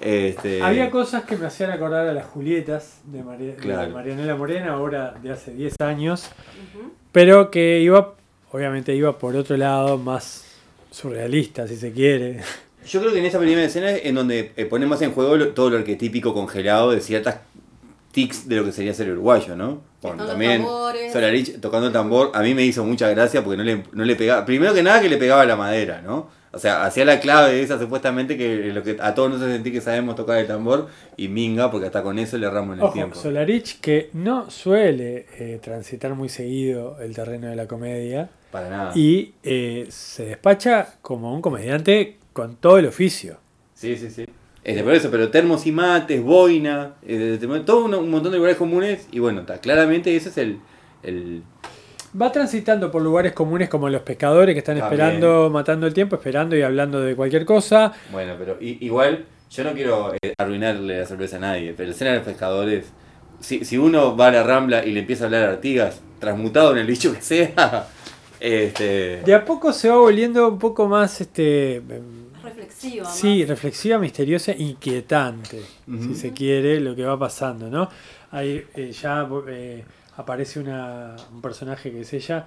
Este, 0.00 0.62
Había 0.62 0.90
cosas 0.90 1.24
que 1.24 1.36
me 1.36 1.46
hacían 1.46 1.70
acordar 1.70 2.08
a 2.08 2.12
las 2.12 2.26
Julietas 2.26 3.00
de, 3.04 3.22
María, 3.22 3.54
de. 3.54 3.86
Marianela 3.88 4.34
Morena, 4.34 4.72
ahora 4.72 5.14
de 5.22 5.30
hace 5.30 5.52
10 5.52 5.74
años, 5.80 6.28
pero 7.12 7.50
que 7.50 7.80
iba, 7.80 8.14
obviamente 8.50 8.94
iba 8.96 9.16
por 9.18 9.36
otro 9.36 9.56
lado, 9.56 9.96
más 9.98 10.44
surrealista, 10.90 11.68
si 11.68 11.76
se 11.76 11.92
quiere. 11.92 12.40
Yo 12.88 13.00
creo 13.00 13.12
que 13.12 13.18
en 13.18 13.26
esa 13.26 13.38
primera 13.38 13.62
escena 13.64 13.90
es 13.90 14.04
en 14.06 14.14
donde 14.14 14.52
eh, 14.56 14.64
ponemos 14.64 15.00
en 15.02 15.12
juego 15.12 15.36
lo- 15.36 15.48
todo 15.48 15.70
lo 15.70 15.78
arquetípico 15.78 16.32
congelado 16.34 16.90
de 16.92 17.00
ciertas 17.00 17.36
tics 18.16 18.48
de 18.48 18.56
lo 18.56 18.64
que 18.64 18.72
sería 18.72 18.94
ser 18.94 19.10
uruguayo, 19.10 19.54
¿no? 19.56 19.66
Bueno, 19.66 19.82
Tocando 20.00 20.26
también 20.26 20.62
tambores. 20.62 21.12
Solarich 21.12 21.60
tocando 21.60 21.86
el 21.88 21.92
tambor, 21.92 22.30
a 22.34 22.40
mí 22.40 22.54
me 22.54 22.62
hizo 22.64 22.82
mucha 22.84 23.10
gracia 23.10 23.44
porque 23.44 23.58
no 23.58 23.62
le, 23.64 23.82
no 23.92 24.04
le 24.06 24.16
pegaba, 24.16 24.46
primero 24.46 24.72
que 24.72 24.82
nada 24.82 25.02
que 25.02 25.08
le 25.10 25.18
pegaba 25.18 25.44
la 25.44 25.54
madera, 25.56 26.00
¿no? 26.00 26.30
O 26.52 26.58
sea, 26.58 26.86
hacía 26.86 27.04
la 27.04 27.20
clave 27.20 27.60
esa 27.60 27.78
supuestamente 27.78 28.38
que 28.38 28.72
lo 28.72 28.82
que 28.82 28.96
a 28.98 29.14
todos 29.14 29.30
nos 29.30 29.42
hace 29.42 29.52
sentir 29.52 29.74
que 29.74 29.82
sabemos 29.82 30.16
tocar 30.16 30.38
el 30.38 30.46
tambor 30.46 30.88
y 31.18 31.28
minga 31.28 31.70
porque 31.70 31.86
hasta 31.86 32.02
con 32.02 32.18
eso 32.18 32.38
le 32.38 32.46
erramos 32.46 32.72
en 32.74 32.78
el 32.78 32.84
Ojo, 32.86 32.94
tiempo. 32.94 33.16
Solarich 33.16 33.78
que 33.80 34.08
no 34.14 34.50
suele 34.50 35.26
eh, 35.38 35.60
transitar 35.62 36.14
muy 36.14 36.30
seguido 36.30 36.96
el 37.02 37.14
terreno 37.14 37.48
de 37.48 37.56
la 37.56 37.66
comedia 37.68 38.30
Para 38.50 38.70
nada. 38.70 38.92
y 38.94 39.34
eh, 39.42 39.86
se 39.90 40.24
despacha 40.24 40.94
como 41.02 41.34
un 41.34 41.42
comediante 41.42 42.16
con 42.32 42.56
todo 42.56 42.78
el 42.78 42.86
oficio. 42.86 43.36
Sí, 43.74 43.94
sí, 43.96 44.08
sí. 44.10 44.24
Este, 44.66 44.82
por 44.82 44.94
eso, 44.94 45.12
pero 45.12 45.28
termos 45.30 45.64
y 45.64 45.70
mates, 45.70 46.20
boina, 46.20 46.94
todo 47.64 47.84
un, 47.84 47.94
un 47.94 48.10
montón 48.10 48.32
de 48.32 48.38
lugares 48.38 48.56
comunes 48.56 49.06
y 49.12 49.20
bueno, 49.20 49.42
ta, 49.42 49.58
claramente 49.58 50.16
ese 50.16 50.30
es 50.30 50.38
el, 50.38 50.58
el 51.04 51.44
Va 52.20 52.32
transitando 52.32 52.90
por 52.90 53.00
lugares 53.00 53.32
comunes 53.32 53.68
como 53.68 53.88
los 53.88 54.02
pescadores 54.02 54.56
que 54.56 54.58
están 54.58 54.76
También. 54.76 55.00
esperando, 55.00 55.50
matando 55.50 55.86
el 55.86 55.94
tiempo, 55.94 56.16
esperando 56.16 56.56
y 56.56 56.62
hablando 56.62 57.00
de 57.00 57.14
cualquier 57.14 57.44
cosa. 57.44 57.92
Bueno, 58.10 58.34
pero 58.36 58.56
igual 58.60 59.26
yo 59.52 59.62
no 59.62 59.72
quiero 59.72 60.12
eh, 60.20 60.34
arruinarle 60.36 60.98
la 60.98 61.06
sorpresa 61.06 61.36
a 61.36 61.40
nadie, 61.40 61.72
pero 61.76 61.88
la 61.88 61.94
escena 61.94 62.10
de 62.10 62.16
los 62.16 62.26
pescadores, 62.26 62.86
si, 63.38 63.64
si 63.64 63.78
uno 63.78 64.16
va 64.16 64.28
a 64.28 64.32
la 64.32 64.42
Rambla 64.42 64.84
y 64.84 64.90
le 64.90 65.00
empieza 65.00 65.24
a 65.24 65.26
hablar 65.26 65.44
a 65.44 65.52
Artigas, 65.52 66.00
transmutado 66.18 66.72
en 66.72 66.78
el 66.78 66.86
bicho 66.88 67.14
que 67.14 67.22
sea, 67.22 67.86
este, 68.40 69.22
De 69.24 69.32
a 69.32 69.44
poco 69.44 69.72
se 69.72 69.90
va 69.90 69.96
volviendo 69.98 70.48
un 70.48 70.58
poco 70.58 70.88
más, 70.88 71.20
este, 71.20 71.82
sí, 72.70 73.44
reflexiva, 73.44 73.98
misteriosa, 73.98 74.52
inquietante, 74.52 75.62
si 75.86 76.14
se 76.14 76.32
quiere, 76.32 76.80
lo 76.80 76.94
que 76.94 77.04
va 77.04 77.18
pasando, 77.18 77.70
¿no? 77.70 77.88
Ahí 78.30 78.64
eh, 78.74 78.92
ya 78.92 79.28
eh, 79.48 79.84
aparece 80.16 80.60
una, 80.60 81.16
un 81.32 81.40
personaje 81.40 81.90
que 81.90 82.00
es 82.00 82.12
ella, 82.12 82.46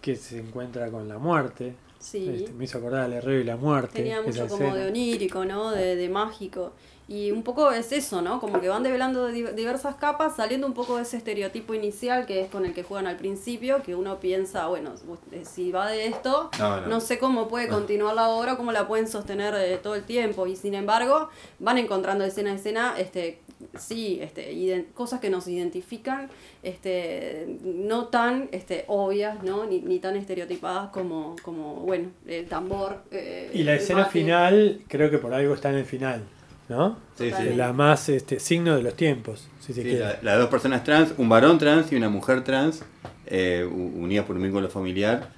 que 0.00 0.16
se 0.16 0.38
encuentra 0.38 0.90
con 0.90 1.08
la 1.08 1.18
muerte. 1.18 1.74
Sí. 1.98 2.28
Este, 2.28 2.52
me 2.52 2.64
hizo 2.64 2.78
acordar 2.78 3.04
al 3.06 3.12
herrero 3.14 3.40
y 3.40 3.44
la 3.44 3.56
muerte. 3.56 3.96
Tenía 3.96 4.22
mucho 4.22 4.46
como 4.46 4.64
escena. 4.64 4.76
de 4.76 4.86
onírico, 4.88 5.44
¿no? 5.44 5.70
De, 5.72 5.96
de 5.96 6.08
mágico. 6.08 6.72
Y 7.10 7.30
un 7.30 7.42
poco 7.42 7.72
es 7.72 7.90
eso, 7.92 8.20
¿no? 8.20 8.38
Como 8.38 8.60
que 8.60 8.68
van 8.68 8.82
develando 8.82 9.24
de 9.26 9.32
di- 9.32 9.42
diversas 9.54 9.94
capas, 9.94 10.36
saliendo 10.36 10.66
un 10.66 10.74
poco 10.74 10.96
de 10.96 11.02
ese 11.04 11.16
estereotipo 11.16 11.72
inicial 11.72 12.26
que 12.26 12.42
es 12.42 12.50
con 12.50 12.66
el 12.66 12.74
que 12.74 12.82
juegan 12.82 13.06
al 13.06 13.16
principio, 13.16 13.82
que 13.82 13.94
uno 13.94 14.20
piensa, 14.20 14.66
bueno, 14.66 14.92
eh, 15.32 15.44
si 15.46 15.72
va 15.72 15.88
de 15.90 16.06
esto, 16.06 16.50
No, 16.58 16.82
no, 16.82 16.86
no. 16.86 17.00
sé 17.00 17.18
cómo 17.18 17.48
puede 17.48 17.68
continuar 17.68 18.14
la 18.14 18.28
obra, 18.28 18.56
cómo 18.58 18.72
la 18.72 18.86
pueden 18.86 19.08
sostener 19.08 19.54
eh, 19.56 19.78
todo 19.82 19.94
el 19.94 20.02
tiempo. 20.02 20.46
Y 20.46 20.54
sin 20.54 20.74
embargo, 20.74 21.30
van 21.58 21.78
encontrando 21.78 22.24
escena 22.24 22.52
a 22.52 22.54
escena, 22.56 22.94
este, 22.98 23.38
sí, 23.78 24.18
este, 24.20 24.86
cosas 24.92 25.18
que 25.18 25.30
nos 25.30 25.48
identifican, 25.48 26.28
este, 26.62 27.56
no 27.64 28.08
tan 28.08 28.50
este, 28.52 28.84
obvias, 28.86 29.42
¿no? 29.42 29.64
Ni, 29.64 29.80
ni 29.80 29.98
tan 29.98 30.14
estereotipadas 30.16 30.90
como, 30.90 31.36
como, 31.42 31.76
bueno, 31.76 32.10
el 32.26 32.46
tambor. 32.46 33.02
eh, 33.10 33.50
Y 33.54 33.62
la 33.62 33.72
el 33.72 33.78
escena 33.78 34.00
mate. 34.00 34.12
final, 34.12 34.82
creo 34.88 35.10
que 35.10 35.16
por 35.16 35.32
algo 35.32 35.54
está 35.54 35.70
en 35.70 35.76
el 35.76 35.86
final, 35.86 36.22
¿no? 36.68 36.98
sí, 37.16 37.30
sí. 37.36 37.54
La 37.54 37.72
más 37.72 38.08
este, 38.08 38.38
signo 38.40 38.76
de 38.76 38.82
los 38.82 38.94
tiempos, 38.94 39.48
si 39.60 39.72
se 39.72 39.82
Sí, 39.82 39.88
quiere. 39.88 40.04
la- 40.04 40.18
las 40.22 40.38
dos 40.38 40.48
personas 40.48 40.84
trans, 40.84 41.14
un 41.18 41.28
varón 41.28 41.58
trans 41.58 41.90
y 41.92 41.96
una 41.96 42.08
mujer 42.08 42.44
trans, 42.44 42.82
eh, 43.26 43.64
unidas 43.70 44.24
por 44.26 44.36
un 44.36 44.42
vínculo 44.42 44.68
familiar, 44.68 45.30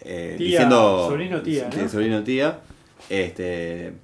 eh, 0.00 0.34
Tía, 0.38 0.46
diciendo... 0.46 1.06
sobrino, 1.08 1.42
tía, 1.42 1.68
¿no? 1.76 1.88
sobrino, 1.88 2.22
tía, 2.22 2.60
este, 3.08 3.94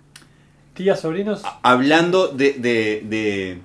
Tía, 0.75 0.97
sobrinos, 0.97 1.43
hablando 1.63 2.29
de, 2.29 2.55
de, 2.55 3.03
de, 3.07 3.59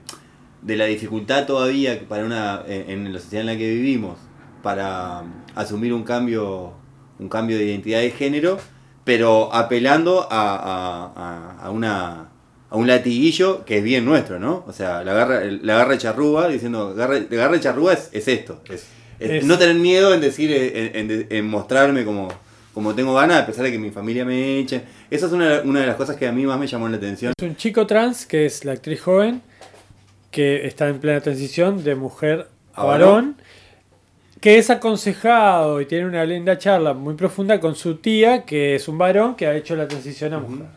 de 0.62 0.75
la 0.75 0.86
dificultad 0.86 1.45
todavía 1.45 1.99
para 2.08 2.25
una 2.25 2.63
en, 2.67 3.06
en 3.08 3.13
la 3.13 3.19
sociedad 3.19 3.41
en 3.41 3.47
la 3.53 3.58
que 3.58 3.69
vivimos 3.73 4.17
para 4.62 5.23
asumir 5.56 5.93
un 5.93 6.03
cambio 6.03 6.73
un 7.19 7.30
cambio 7.30 7.58
de 7.58 7.63
identidad 7.65 7.99
de 8.01 8.12
género 8.12 8.58
pero 9.06 9.53
apelando 9.53 10.27
a, 10.30 10.56
a, 10.56 11.13
a- 11.15 11.65
a 11.65 11.71
una 11.71 12.30
a 12.69 12.75
un 12.75 12.88
latiguillo 12.88 13.63
que 13.65 13.77
es 13.77 13.84
bien 13.84 14.03
nuestro 14.06 14.39
no 14.39 14.63
o 14.67 14.73
sea 14.73 15.03
la 15.03 15.13
garra 15.13 15.41
la 15.45 15.75
garra 15.77 15.97
charrúa 15.97 16.47
diciendo 16.49 16.93
garra, 16.95 17.15
la 17.19 17.38
garra 17.38 17.60
charrúa 17.60 17.93
es, 17.93 18.10
es 18.12 18.27
esto 18.27 18.62
es, 19.19 19.43
no 19.45 19.58
tener 19.58 19.75
miedo 19.75 20.13
en 20.13 20.21
decir 20.21 20.51
en, 20.51 21.12
en- 21.12 21.27
en 21.30 21.47
mostrarme 21.47 22.03
como 22.06 22.27
como 22.73 22.93
tengo 22.93 23.13
ganas 23.15 23.41
a 23.41 23.45
pesar 23.45 23.63
de 23.65 23.71
que 23.71 23.80
mi 23.80 23.89
familia 23.91 24.25
me 24.25 24.60
eche 24.60 24.82
esa 25.10 25.27
es 25.27 25.32
una, 25.32 25.62
una 25.63 25.80
de 25.82 25.88
las 25.88 25.95
cosas 25.95 26.15
que 26.17 26.27
a 26.27 26.32
mí 26.32 26.45
más 26.45 26.60
me 26.60 26.67
llamó 26.67 26.88
la 26.89 26.97
atención 26.97 27.34
es 27.38 27.43
un 27.47 27.56
chico 27.56 27.88
trans 27.88 28.25
que 28.25 28.45
es 28.45 28.65
la 28.65 28.73
actriz 28.73 29.01
joven 29.01 29.41
que 30.30 30.67
está 30.67 30.88
en 30.89 30.99
plena 30.99 31.21
transición 31.21 31.84
de 31.84 31.95
mujer 31.95 32.47
a 32.75 32.82
¿A 32.82 32.86
varón, 32.86 33.10
varón? 33.10 33.36
que 34.41 34.58
es 34.60 34.69
aconsejado 34.69 35.82
y 35.82 35.86
tiene 35.88 36.06
una 36.06 36.23
linda 36.25 36.58
charla 36.60 36.93
muy 36.93 37.15
profunda 37.15 37.60
con 37.60 37.75
su 37.75 37.95
tía, 37.95 38.43
que 38.43 38.75
es 38.75 38.88
un 38.88 38.97
varón 38.99 39.34
que 39.36 39.47
ha 39.47 39.56
hecho 39.56 39.75
la 39.75 39.88
transición 39.88 40.34
a 40.36 40.39
mujer. 40.39 40.67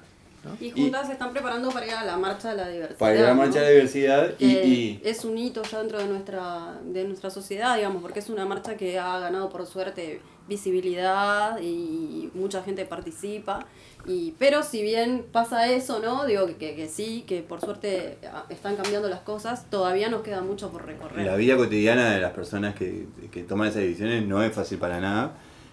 Y 0.61 0.70
juntas 0.70 1.07
se 1.07 1.12
están 1.12 1.33
preparando 1.33 1.70
para 1.70 1.87
ir 1.87 1.92
a 1.92 2.05
la 2.05 2.16
marcha 2.16 2.50
de 2.50 2.57
la 2.57 2.68
diversidad. 2.68 2.98
para 2.98 3.14
ir 3.14 3.20
a 3.20 3.22
la 3.29 3.35
¿no? 3.35 3.42
marcha 3.42 3.59
de 3.61 3.64
la 3.66 3.70
diversidad 3.72 4.35
y, 4.38 4.46
y- 4.46 5.00
es 5.05 5.24
un 5.24 5.37
hito 5.37 5.62
ya 5.62 5.79
dentro 5.81 5.98
de 5.98 6.07
nuestra 6.07 6.79
de 6.85 7.05
nuestra 7.05 7.29
sociedad, 7.31 7.76
digamos, 7.76 8.00
porque 8.00 8.20
es 8.20 8.31
una 8.31 8.46
marcha 8.46 8.76
que 8.76 8.98
ha 8.98 9.18
ganado 9.18 9.50
por 9.50 9.66
suerte 9.66 10.20
visibilidad 10.48 11.61
y 11.61 12.31
mucha 12.35 12.62
gente 12.62 12.85
participa. 12.85 13.66
Y, 14.07 14.33
pero 14.38 14.62
si 14.62 14.83
bien 14.83 15.26
pasa 15.31 15.66
eso, 15.70 16.00
¿no? 16.00 16.24
Digo 16.24 16.46
que, 16.46 16.57
que, 16.57 16.74
que 16.74 16.88
sí, 16.88 17.24
que 17.26 17.42
por 17.42 17.61
suerte 17.61 18.16
ah, 18.33 18.46
están 18.48 18.76
cambiando 18.76 19.09
las 19.09 19.20
cosas, 19.20 19.66
todavía 19.70 20.09
nos 20.09 20.22
queda 20.22 20.40
mucho 20.40 20.70
por 20.70 20.87
recorrer. 20.87 21.26
la 21.26 21.37
vida 21.37 21.57
cotidiana 21.57 22.11
de 22.14 22.20
las 22.20 22.33
personas 22.33 22.74
que, 22.74 23.07
que 23.31 23.42
toman 23.42 23.68
esas 23.68 23.83
decisiones 23.83 24.26
no 24.26 24.42
es 24.42 24.53
fácil 24.55 24.79
para 24.79 25.00
nada. 25.00 25.33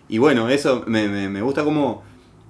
Y 0.09 0.17
bueno, 0.17 0.49
eso 0.49 0.83
me, 0.87 1.07
me, 1.07 1.29
me 1.29 1.41
gusta 1.41 1.63
como 1.63 2.03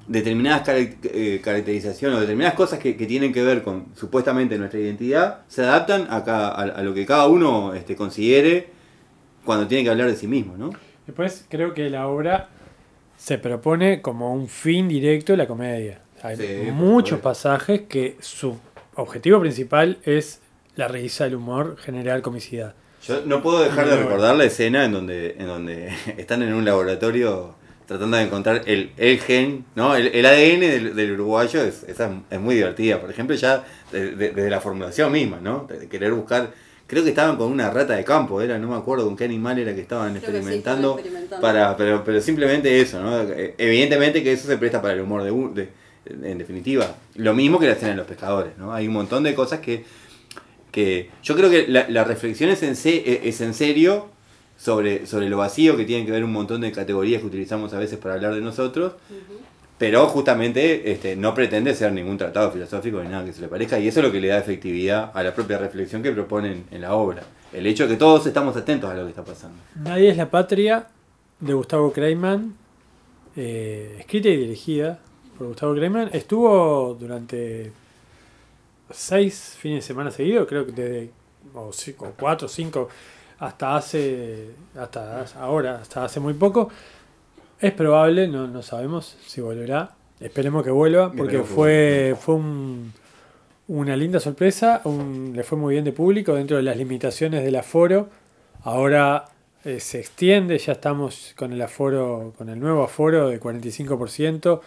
determinadas 0.07 0.63
carac- 0.67 0.97
eh, 1.03 1.41
caracterizaciones 1.43 2.17
o 2.17 2.21
determinadas 2.21 2.55
cosas 2.55 2.79
que, 2.79 2.95
que 2.95 3.05
tienen 3.05 3.33
que 3.33 3.43
ver 3.43 3.61
con 3.63 3.87
supuestamente 3.95 4.57
nuestra 4.57 4.79
identidad 4.79 5.39
se 5.47 5.63
adaptan 5.63 6.07
a, 6.09 6.23
cada- 6.23 6.49
a, 6.49 6.61
a 6.61 6.81
lo 6.81 6.93
que 6.93 7.05
cada 7.05 7.27
uno 7.27 7.73
este, 7.73 7.95
considere 7.95 8.67
cuando 9.45 9.67
tiene 9.67 9.83
que 9.83 9.89
hablar 9.89 10.07
de 10.07 10.15
sí 10.15 10.27
mismo, 10.27 10.55
¿no? 10.57 10.69
Después 11.05 11.45
creo 11.49 11.73
que 11.73 11.89
la 11.89 12.07
obra 12.07 12.49
se 13.17 13.37
propone 13.37 14.01
como 14.01 14.33
un 14.33 14.47
fin 14.47 14.87
directo 14.87 15.35
la 15.35 15.47
comedia. 15.47 16.01
Hay 16.21 16.35
Sí, 16.35 16.45
muchos 16.71 17.19
pasajes 17.19 17.81
que 17.87 18.17
su 18.19 18.57
objetivo 18.95 19.39
principal 19.39 19.99
es 20.03 20.39
la 20.75 20.87
risa, 20.87 21.25
el 21.25 21.35
humor, 21.35 21.77
generar 21.79 22.21
comicidad. 22.21 22.75
Yo 23.03 23.21
no 23.25 23.41
puedo 23.41 23.61
dejar 23.63 23.87
de 23.87 23.95
recordar 23.97 24.35
la 24.35 24.43
escena 24.45 24.83
en 24.85 24.91
donde, 24.91 25.35
en 25.39 25.47
donde 25.47 25.89
están 26.17 26.41
en 26.43 26.53
un 26.53 26.65
laboratorio 26.65 27.55
tratando 27.87 28.17
de 28.17 28.23
encontrar 28.23 28.63
el, 28.65 28.91
el 28.97 29.19
gen, 29.19 29.65
¿no? 29.75 29.95
El, 29.95 30.07
el 30.07 30.25
ADN 30.25 30.59
del, 30.59 30.95
del 30.95 31.11
uruguayo 31.13 31.61
es, 31.63 31.83
esa 31.87 32.11
es 32.29 32.39
muy 32.39 32.55
divertida. 32.55 32.99
Por 32.99 33.09
ejemplo, 33.09 33.35
ya 33.35 33.63
de- 33.91 34.11
de- 34.15 34.29
desde 34.31 34.49
la 34.49 34.59
formulación 34.59 35.11
misma, 35.11 35.39
¿no? 35.41 35.65
De, 35.69 35.79
de 35.79 35.87
querer 35.87 36.11
buscar. 36.13 36.51
Creo 36.85 37.03
que 37.03 37.09
estaban 37.09 37.35
con 37.37 37.51
una 37.51 37.69
rata 37.69 37.95
de 37.95 38.03
campo, 38.05 38.41
era, 38.41 38.57
no 38.59 38.69
me 38.69 38.75
acuerdo 38.75 39.05
con 39.05 39.17
qué 39.17 39.25
animal 39.25 39.57
era 39.59 39.73
que 39.73 39.81
estaban 39.81 40.09
Creo 40.11 40.21
que 40.21 40.27
sí, 40.27 40.35
experimentando. 40.37 40.99
para, 41.41 41.75
pero, 41.75 42.03
pero 42.05 42.21
simplemente 42.21 42.79
eso, 42.79 43.01
¿no? 43.01 43.21
Eh, 43.23 43.55
Evidentemente 43.57 44.21
que 44.23 44.31
eso 44.33 44.47
se 44.47 44.57
presta 44.57 44.81
para 44.81 44.93
el 44.93 45.01
humor 45.01 45.23
de, 45.23 45.31
de- 46.05 46.31
en 46.31 46.37
definitiva. 46.37 46.95
Lo 47.15 47.33
mismo 47.33 47.59
que 47.59 47.65
la 47.67 47.73
escena 47.73 47.91
de 47.91 47.97
los 47.97 48.07
pescadores, 48.07 48.53
¿no? 48.57 48.73
Hay 48.73 48.87
un 48.87 48.93
montón 48.93 49.23
de 49.23 49.33
cosas 49.35 49.59
que 49.59 49.83
que 50.71 51.09
yo 51.23 51.35
creo 51.35 51.49
que 51.49 51.67
la, 51.67 51.87
la 51.89 52.03
reflexión 52.03 52.49
es 52.49 52.61
en, 52.63 52.75
se- 52.75 53.27
es 53.27 53.41
en 53.41 53.53
serio 53.53 54.09
sobre, 54.57 55.05
sobre 55.05 55.29
lo 55.29 55.37
vacío 55.37 55.77
que 55.77 55.85
tienen 55.85 56.05
que 56.05 56.11
ver 56.11 56.23
un 56.23 56.33
montón 56.33 56.61
de 56.61 56.71
categorías 56.71 57.21
que 57.21 57.27
utilizamos 57.27 57.73
a 57.73 57.79
veces 57.79 57.99
para 57.99 58.15
hablar 58.15 58.33
de 58.33 58.41
nosotros, 58.41 58.93
pero 59.77 60.07
justamente 60.07 60.91
este, 60.91 61.15
no 61.15 61.33
pretende 61.35 61.75
ser 61.75 61.91
ningún 61.91 62.17
tratado 62.17 62.51
filosófico 62.51 63.01
ni 63.01 63.09
nada 63.09 63.23
que 63.23 63.33
se 63.33 63.41
le 63.41 63.47
parezca, 63.47 63.79
y 63.79 63.87
eso 63.87 63.99
es 63.99 64.05
lo 64.07 64.11
que 64.11 64.19
le 64.19 64.29
da 64.29 64.39
efectividad 64.39 65.11
a 65.13 65.21
la 65.23 65.33
propia 65.33 65.59
reflexión 65.59 66.01
que 66.01 66.11
proponen 66.11 66.65
en 66.71 66.81
la 66.81 66.95
obra. 66.95 67.23
El 67.53 67.67
hecho 67.67 67.83
de 67.83 67.93
que 67.93 67.97
todos 67.97 68.25
estamos 68.25 68.57
atentos 68.57 68.89
a 68.89 68.95
lo 68.95 69.03
que 69.03 69.09
está 69.09 69.23
pasando. 69.23 69.57
Nadie 69.75 70.09
es 70.09 70.17
la 70.17 70.29
patria 70.29 70.87
de 71.39 71.53
Gustavo 71.53 71.93
Kreiman, 71.93 72.55
eh, 73.35 73.97
escrita 73.99 74.29
y 74.29 74.37
dirigida 74.37 74.99
por 75.37 75.47
Gustavo 75.47 75.75
Kreiman. 75.75 76.09
Estuvo 76.11 76.97
durante 76.99 77.71
seis 78.89 79.55
fines 79.59 79.83
de 79.83 79.87
semana 79.87 80.09
seguidos, 80.09 80.47
creo 80.47 80.65
que 80.65 80.71
desde 80.71 81.11
o 81.53 81.71
cinco, 81.71 82.13
cuatro 82.17 82.47
o 82.47 82.49
cinco 82.49 82.89
hasta 83.39 83.75
hace 83.75 84.51
hasta 84.77 85.23
ahora, 85.39 85.79
hasta 85.81 86.03
hace 86.05 86.19
muy 86.19 86.33
poco. 86.33 86.69
Es 87.59 87.71
probable, 87.73 88.27
no, 88.27 88.47
no 88.47 88.61
sabemos 88.61 89.17
si 89.25 89.41
volverá. 89.41 89.91
Esperemos 90.19 90.63
que 90.63 90.71
vuelva, 90.71 91.11
porque 91.11 91.37
fue, 91.43 92.15
fue 92.19 92.35
un- 92.35 92.93
una 93.67 93.95
linda 93.95 94.19
sorpresa. 94.19 94.81
un- 94.85 95.33
le 95.35 95.43
fue 95.43 95.57
muy 95.57 95.73
bien 95.75 95.83
de 95.85 95.91
público 95.91 96.33
dentro 96.35 96.57
de 96.57 96.63
las 96.63 96.77
limitaciones 96.77 97.43
del 97.43 97.55
aforo. 97.55 98.09
Ahora 98.63 99.25
eh, 99.65 99.79
se 99.79 99.99
extiende, 99.99 100.57
ya 100.59 100.73
estamos 100.73 101.33
con 101.37 101.51
el 101.51 101.61
aforo, 101.61 102.33
con 102.37 102.47
el 102.49 102.59
nuevo 102.59 102.83
aforo 102.83 103.27
de 103.29 103.39
45% 103.39 104.61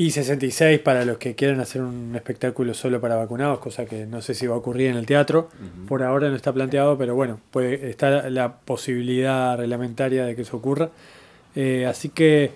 y 0.00 0.12
66 0.12 0.78
para 0.78 1.04
los 1.04 1.18
que 1.18 1.34
quieran 1.34 1.60
hacer 1.60 1.82
un 1.82 2.16
espectáculo 2.16 2.72
solo 2.72 3.02
para 3.02 3.16
vacunados, 3.16 3.58
cosa 3.58 3.84
que 3.84 4.06
no 4.06 4.22
sé 4.22 4.32
si 4.32 4.46
va 4.46 4.54
a 4.54 4.56
ocurrir 4.56 4.86
en 4.86 4.96
el 4.96 5.04
teatro. 5.04 5.50
Por 5.86 6.02
ahora 6.02 6.30
no 6.30 6.36
está 6.36 6.54
planteado, 6.54 6.96
pero 6.96 7.14
bueno, 7.14 7.38
puede 7.50 7.90
está 7.90 8.30
la 8.30 8.60
posibilidad 8.60 9.58
reglamentaria 9.58 10.24
de 10.24 10.34
que 10.34 10.40
eso 10.40 10.56
ocurra. 10.56 10.88
Eh, 11.54 11.84
así 11.84 12.08
que 12.08 12.50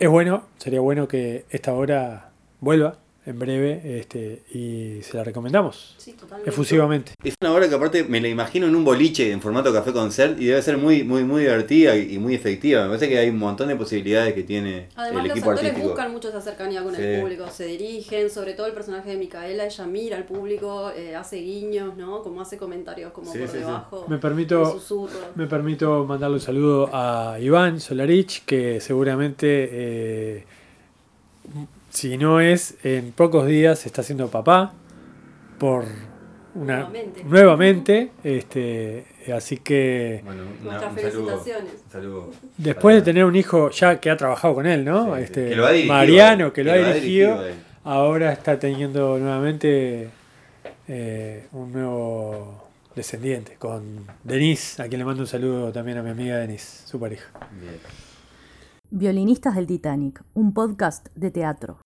es 0.00 0.08
bueno, 0.08 0.42
sería 0.58 0.80
bueno 0.80 1.06
que 1.06 1.44
esta 1.50 1.72
obra 1.72 2.32
vuelva 2.58 2.98
en 3.26 3.38
breve 3.38 3.98
este, 4.00 4.42
y 4.54 5.02
se 5.02 5.14
la 5.16 5.22
recomendamos 5.24 5.94
Sí, 5.98 6.12
totalmente. 6.14 6.48
efusivamente. 6.48 7.12
Es 7.22 7.34
una 7.42 7.52
obra 7.52 7.68
que 7.68 7.74
aparte 7.74 8.02
me 8.04 8.18
la 8.18 8.28
imagino 8.28 8.66
en 8.66 8.74
un 8.74 8.82
boliche 8.82 9.30
en 9.30 9.42
formato 9.42 9.70
café 9.74 9.92
concert 9.92 10.40
y 10.40 10.46
debe 10.46 10.62
ser 10.62 10.78
muy, 10.78 11.04
muy, 11.04 11.22
muy 11.24 11.42
divertida 11.42 11.94
y, 11.96 12.18
muy 12.18 12.34
efectiva. 12.34 12.82
Me 12.84 12.88
parece 12.88 13.08
que 13.10 13.18
hay 13.18 13.28
un 13.28 13.38
montón 13.38 13.68
de 13.68 13.76
posibilidades 13.76 14.32
que 14.32 14.42
tiene 14.42 14.88
Además, 14.96 15.22
el 15.24 15.28
los 15.28 15.36
equipo 15.36 15.50
actores 15.50 15.70
artístico. 15.70 15.88
buscan 15.94 16.12
mucho 16.12 16.28
esa 16.30 16.40
cercanía 16.40 16.82
con 16.82 16.94
Sí. 16.94 17.02
el 17.02 17.20
público, 17.20 17.46
se 17.50 17.66
dirigen, 17.66 18.30
sobre 18.30 18.54
todo 18.54 18.66
el 18.66 18.72
personaje 18.72 19.10
de 19.10 19.16
Micaela, 19.18 19.66
ella 19.66 19.86
mira 19.86 20.16
al 20.16 20.24
público, 20.24 20.90
eh, 20.96 21.14
hace 21.14 21.36
guiños, 21.36 21.96
¿no? 21.98 22.22
Como 22.22 22.40
hace 22.40 22.56
comentarios 22.56 23.12
como 23.12 23.30
Sí, 23.32 23.38
por 23.38 23.48
sí, 23.48 23.52
sí. 23.52 23.58
debajo. 23.58 24.06
Me 24.08 24.16
permito-. 24.18 24.80
Me 25.34 25.46
permito 25.46 26.06
mandarle 26.06 26.36
un 26.36 26.40
saludo 26.40 26.88
a 26.90 27.36
Iván 27.38 27.80
Solarich, 27.80 28.44
que 28.46 28.80
seguramente, 28.80 29.68
eh, 29.70 30.44
si 31.90 32.16
no 32.16 32.40
es 32.40 32.76
en 32.84 33.12
pocos 33.12 33.46
días, 33.46 33.84
está 33.86 34.02
siendo 34.02 34.28
papá 34.28 34.72
por 35.58 35.84
una 36.54 36.76
Nuevamente. 36.78 37.24
nuevamente, 37.24 38.10
este, 38.24 39.04
así 39.36 39.58
que 39.58 40.20
Bueno, 40.24 40.42
Nuestras 40.62 40.92
un 40.92 40.98
saludo- 40.98 41.26
felicitaciones. 41.28 41.72
un 41.86 41.90
saludo 41.92 42.30
después 42.56 42.96
de 42.96 43.02
tener 43.02 43.24
un 43.24 43.36
hijo 43.36 43.70
ya 43.70 44.00
que 44.00 44.10
ha 44.10 44.16
trabajado 44.16 44.54
con 44.54 44.66
él, 44.66 44.84
¿no? 44.84 45.14
Sí, 45.16 45.22
este, 45.22 45.48
que 45.50 45.54
lo 45.56 45.66
ha 45.66 45.70
dirigido 45.70 45.94
Mariano, 45.94 46.52
que 46.52 46.64
lo 46.64 46.72
ha 46.72 46.76
dirigido, 46.76 47.40
ahora 47.84 48.32
está 48.32 48.58
teniendo 48.58 49.16
nuevamente 49.18 50.08
eh, 50.88 51.46
un 51.52 51.72
nuevo 51.72 52.68
descendiente 52.96 53.54
con 53.56 54.04
Denise, 54.24 54.82
a 54.82 54.88
quien 54.88 54.98
le 54.98 55.04
mando 55.04 55.22
un 55.22 55.28
saludo 55.28 55.70
también 55.70 55.98
a 55.98 56.02
mi 56.02 56.10
amiga 56.10 56.36
Denise, 56.38 56.86
su 56.88 56.98
pareja. 56.98 57.28
Bien. 57.60 57.78
Violinistas 58.92 59.54
del 59.54 59.68
Titanic, 59.68 60.24
un 60.34 60.52
podcast 60.52 61.06
de 61.14 61.30
teatro. 61.30 61.78